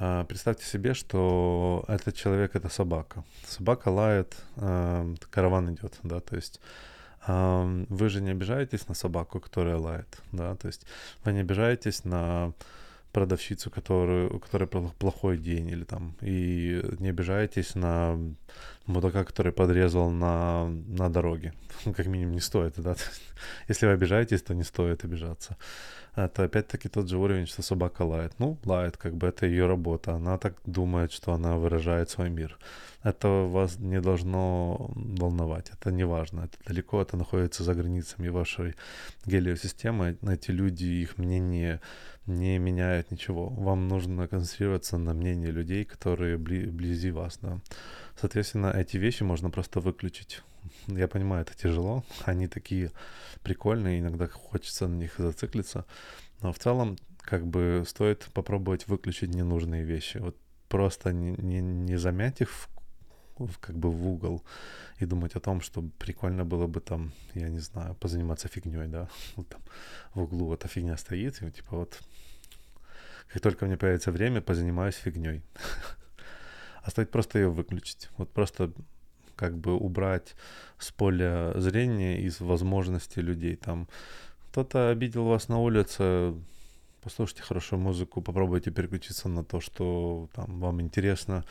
э, 0.00 0.24
представьте 0.28 0.64
себе, 0.64 0.94
что 0.94 1.84
этот 1.88 2.14
человек 2.14 2.56
это 2.56 2.68
собака. 2.68 3.24
Собака 3.46 3.88
лает, 3.88 4.36
э, 4.56 5.14
караван 5.30 5.74
идет, 5.74 5.98
да, 6.02 6.20
то 6.20 6.36
есть 6.36 6.60
э, 7.26 7.84
вы 7.88 8.08
же 8.08 8.22
не 8.22 8.30
обижаетесь 8.30 8.88
на 8.88 8.94
собаку, 8.94 9.40
которая 9.40 9.76
лает, 9.76 10.22
да, 10.32 10.54
то 10.56 10.68
есть 10.68 10.86
вы 11.24 11.32
не 11.32 11.40
обижаетесь 11.40 12.04
на 12.04 12.52
продавщицу, 13.14 13.70
которую, 13.70 14.36
у 14.36 14.38
которой 14.38 14.66
плохой 14.98 15.38
день, 15.38 15.68
или 15.68 15.84
там, 15.84 16.14
и 16.22 16.82
не 16.98 17.10
обижайтесь 17.10 17.76
на 17.76 18.18
мудака, 18.86 19.24
который 19.24 19.52
подрезал 19.52 20.10
на, 20.10 20.68
на 20.68 21.08
дороге. 21.08 21.52
Как 21.96 22.06
минимум 22.06 22.34
не 22.34 22.40
стоит, 22.40 22.74
да. 22.76 22.96
Если 23.68 23.86
вы 23.86 23.92
обижаетесь, 23.92 24.42
то 24.42 24.54
не 24.54 24.64
стоит 24.64 25.04
обижаться. 25.04 25.56
Это 26.16 26.44
опять-таки 26.44 26.88
тот 26.88 27.08
же 27.08 27.16
уровень, 27.16 27.46
что 27.46 27.62
собака 27.62 28.02
лает. 28.02 28.32
Ну, 28.38 28.56
лает, 28.64 28.96
как 28.96 29.14
бы 29.14 29.26
это 29.26 29.46
ее 29.46 29.66
работа. 29.66 30.14
Она 30.14 30.38
так 30.38 30.54
думает, 30.64 31.12
что 31.12 31.32
она 31.32 31.56
выражает 31.56 32.10
свой 32.10 32.30
мир. 32.30 32.58
Это 33.04 33.28
вас 33.28 33.78
не 33.78 34.00
должно 34.00 34.90
волновать, 34.94 35.70
это 35.72 35.90
не 35.92 36.06
важно. 36.06 36.42
Это 36.44 36.56
далеко, 36.66 37.02
это 37.02 37.16
находится 37.16 37.64
за 37.64 37.74
границами 37.74 38.28
вашей 38.28 38.74
гелиосистемы. 39.26 40.16
Эти 40.22 40.52
люди, 40.52 40.84
их 40.84 41.18
мнение 41.18 41.80
не 42.26 42.58
меняет 42.58 43.10
ничего. 43.10 43.48
Вам 43.48 43.88
нужно 43.88 44.28
концентрироваться 44.28 44.98
на 44.98 45.14
мнении 45.14 45.48
людей, 45.48 45.84
которые 45.84 46.36
бли- 46.36 46.68
вблизи 46.68 47.10
вас, 47.10 47.38
да. 47.42 47.60
Соответственно, 48.16 48.72
эти 48.74 48.96
вещи 48.96 49.22
можно 49.22 49.50
просто 49.50 49.80
выключить. 49.80 50.42
Я 50.86 51.08
понимаю, 51.08 51.42
это 51.42 51.54
тяжело, 51.54 52.04
они 52.24 52.48
такие 52.48 52.90
прикольные, 53.42 54.00
иногда 54.00 54.28
хочется 54.28 54.88
на 54.88 54.94
них 54.94 55.14
зациклиться, 55.18 55.84
но 56.40 56.52
в 56.52 56.58
целом 56.58 56.96
как 57.20 57.46
бы 57.46 57.84
стоит 57.86 58.28
попробовать 58.32 58.88
выключить 58.88 59.34
ненужные 59.34 59.84
вещи. 59.84 60.18
Вот 60.18 60.36
просто 60.68 61.12
не, 61.12 61.32
не, 61.36 61.60
не 61.60 61.96
замять 61.96 62.40
их 62.40 62.50
в, 62.50 62.68
в, 63.46 63.58
как 63.58 63.76
бы 63.76 63.90
в 63.90 64.06
угол 64.06 64.42
и 64.98 65.06
думать 65.06 65.36
о 65.36 65.40
том, 65.40 65.60
что 65.60 65.82
прикольно 65.98 66.44
было 66.44 66.66
бы 66.66 66.80
там, 66.80 67.12
я 67.34 67.48
не 67.48 67.60
знаю, 67.60 67.94
позаниматься 67.94 68.48
фигней, 68.48 68.88
да, 68.88 69.08
вот 69.36 69.48
там 69.48 69.60
в 70.14 70.22
углу 70.22 70.54
эта 70.54 70.68
фигня 70.68 70.96
стоит, 70.96 71.42
и 71.42 71.50
типа 71.50 71.76
вот 71.76 72.00
как 73.28 73.42
только 73.42 73.66
мне 73.66 73.76
появится 73.76 74.12
время, 74.12 74.40
позанимаюсь 74.40 74.94
фигней. 74.94 75.42
Стоит 76.86 77.10
просто 77.10 77.38
ее 77.38 77.50
выключить. 77.50 78.08
Вот 78.16 78.30
просто 78.30 78.72
как 79.36 79.56
бы 79.56 79.74
убрать 79.74 80.34
с 80.78 80.92
поля 80.92 81.52
зрения 81.56 82.20
из 82.20 82.40
возможностей 82.40 83.20
людей. 83.20 83.56
Там 83.56 83.88
кто-то 84.50 84.90
обидел 84.90 85.24
вас 85.24 85.48
на 85.48 85.58
улице, 85.58 86.34
послушайте 87.04 87.42
хорошую 87.42 87.80
музыку, 87.80 88.22
попробуйте 88.22 88.70
переключиться 88.70 89.28
на 89.28 89.44
то, 89.44 89.60
что 89.60 90.28
там 90.32 90.58
вам 90.58 90.80
интересно, 90.80 91.44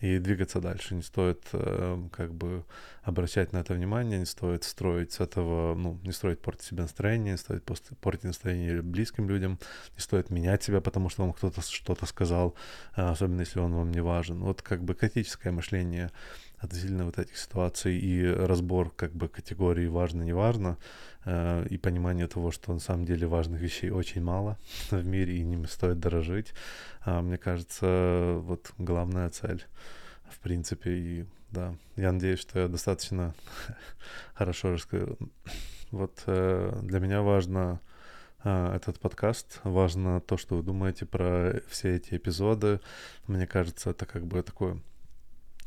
и 0.00 0.18
двигаться 0.18 0.60
дальше. 0.60 0.94
Не 0.94 1.02
стоит 1.02 1.42
э, 1.52 2.08
как 2.12 2.32
бы 2.32 2.64
обращать 3.02 3.52
на 3.52 3.58
это 3.58 3.74
внимание, 3.74 4.20
не 4.20 4.24
стоит 4.26 4.62
строить 4.62 5.12
с 5.12 5.20
этого, 5.20 5.74
ну, 5.74 5.98
не 6.04 6.12
стоит 6.12 6.40
портить 6.40 6.66
себе 6.66 6.82
настроение, 6.82 7.32
не 7.32 7.38
стоит 7.38 7.64
портить 8.00 8.24
настроение 8.24 8.82
близким 8.82 9.28
людям, 9.28 9.58
не 9.96 10.00
стоит 10.00 10.30
менять 10.30 10.62
себя, 10.62 10.80
потому 10.80 11.08
что 11.08 11.22
вам 11.22 11.32
кто-то 11.32 11.60
что-то 11.60 12.06
сказал, 12.06 12.54
э, 12.96 13.02
особенно 13.02 13.40
если 13.40 13.58
он 13.58 13.74
вам 13.74 13.90
не 13.90 14.00
важен. 14.00 14.38
Вот 14.40 14.62
как 14.62 14.84
бы 14.84 14.94
критическое 14.94 15.50
мышление 15.50 16.12
относительно 16.60 17.06
вот 17.06 17.18
этих 17.18 17.36
ситуаций 17.36 17.98
и 17.98 18.24
разбор 18.24 18.90
как 18.90 19.12
бы 19.12 19.28
категории 19.28 19.86
важно-не 19.86 20.32
важно 20.32 20.76
э, 21.24 21.66
и 21.70 21.78
понимание 21.78 22.28
того, 22.28 22.50
что 22.50 22.72
на 22.72 22.80
самом 22.80 23.06
деле 23.06 23.26
важных 23.26 23.60
вещей 23.60 23.90
очень 23.90 24.22
мало 24.22 24.58
в 24.90 25.04
мире 25.04 25.36
и 25.36 25.42
ними 25.42 25.66
стоит 25.66 25.98
дорожить, 25.98 26.52
э, 27.06 27.20
мне 27.20 27.38
кажется, 27.38 28.36
вот 28.40 28.72
главная 28.78 29.30
цель 29.30 29.64
в 30.30 30.38
принципе 30.38 30.90
и 30.90 31.26
да. 31.50 31.74
Я 31.96 32.12
надеюсь, 32.12 32.38
что 32.38 32.60
я 32.60 32.68
достаточно 32.68 33.34
хорошо 34.34 34.72
рассказал. 34.72 35.18
Вот 35.90 36.22
э, 36.26 36.78
для 36.82 37.00
меня 37.00 37.22
важно 37.22 37.80
э, 38.44 38.76
этот 38.76 39.00
подкаст, 39.00 39.60
важно 39.64 40.20
то, 40.20 40.36
что 40.36 40.56
вы 40.56 40.62
думаете 40.62 41.06
про 41.06 41.60
все 41.68 41.96
эти 41.96 42.14
эпизоды. 42.14 42.80
Мне 43.26 43.48
кажется, 43.48 43.90
это 43.90 44.06
как 44.06 44.26
бы 44.26 44.42
такой 44.42 44.80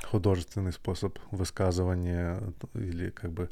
художественный 0.06 0.74
способ 0.74 1.18
высказывания 1.32 2.42
или 2.74 3.10
как 3.10 3.32
бы 3.32 3.50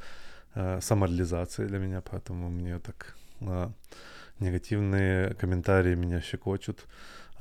э, 0.55 0.79
самореализации 0.81 1.65
для 1.67 1.79
меня, 1.79 2.01
поэтому 2.01 2.49
мне 2.49 2.79
так 2.79 3.15
э, 3.41 3.69
негативные 4.39 5.33
комментарии 5.35 5.95
меня 5.95 6.21
щекочут. 6.21 6.85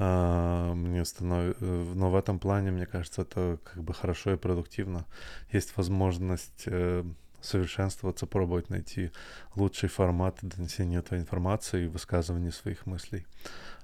А, 0.02 0.72
мне 0.74 1.04
становится... 1.04 1.64
Э, 1.64 1.92
но 1.94 2.10
в 2.10 2.16
этом 2.16 2.38
плане, 2.38 2.70
мне 2.70 2.86
кажется, 2.86 3.22
это 3.22 3.58
как 3.64 3.82
бы 3.82 3.92
хорошо 3.92 4.32
и 4.32 4.36
продуктивно. 4.36 5.04
Есть 5.52 5.76
возможность 5.76 6.62
э, 6.66 7.04
совершенствоваться, 7.42 8.26
пробовать 8.26 8.70
найти 8.70 9.10
лучший 9.56 9.88
формат 9.88 10.38
донесения 10.40 11.00
этой 11.00 11.18
информации 11.18 11.84
и 11.84 11.88
высказывания 11.88 12.50
своих 12.50 12.86
мыслей. 12.86 13.26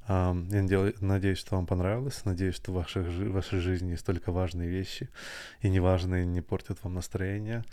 Я 0.09 0.93
надеюсь, 1.01 1.39
что 1.39 1.57
вам 1.57 1.67
понравилось. 1.67 2.25
Надеюсь, 2.25 2.55
что 2.55 2.73
в 2.73 2.75
вашей, 2.75 3.61
жизни 3.61 3.93
есть 3.93 4.07
только 4.07 4.31
важные 4.31 4.69
вещи 4.69 5.09
и 5.63 5.69
неважные 5.69 6.25
не 6.25 6.41
портят 6.41 6.79
вам 6.83 6.95
настроение. 6.95 7.65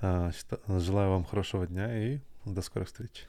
А, 0.00 0.30
желаю 0.66 1.10
вам 1.10 1.24
хорошего 1.24 1.66
дня 1.66 1.96
и 1.96 2.18
до 2.44 2.62
скорых 2.62 2.88
встреч. 2.88 3.26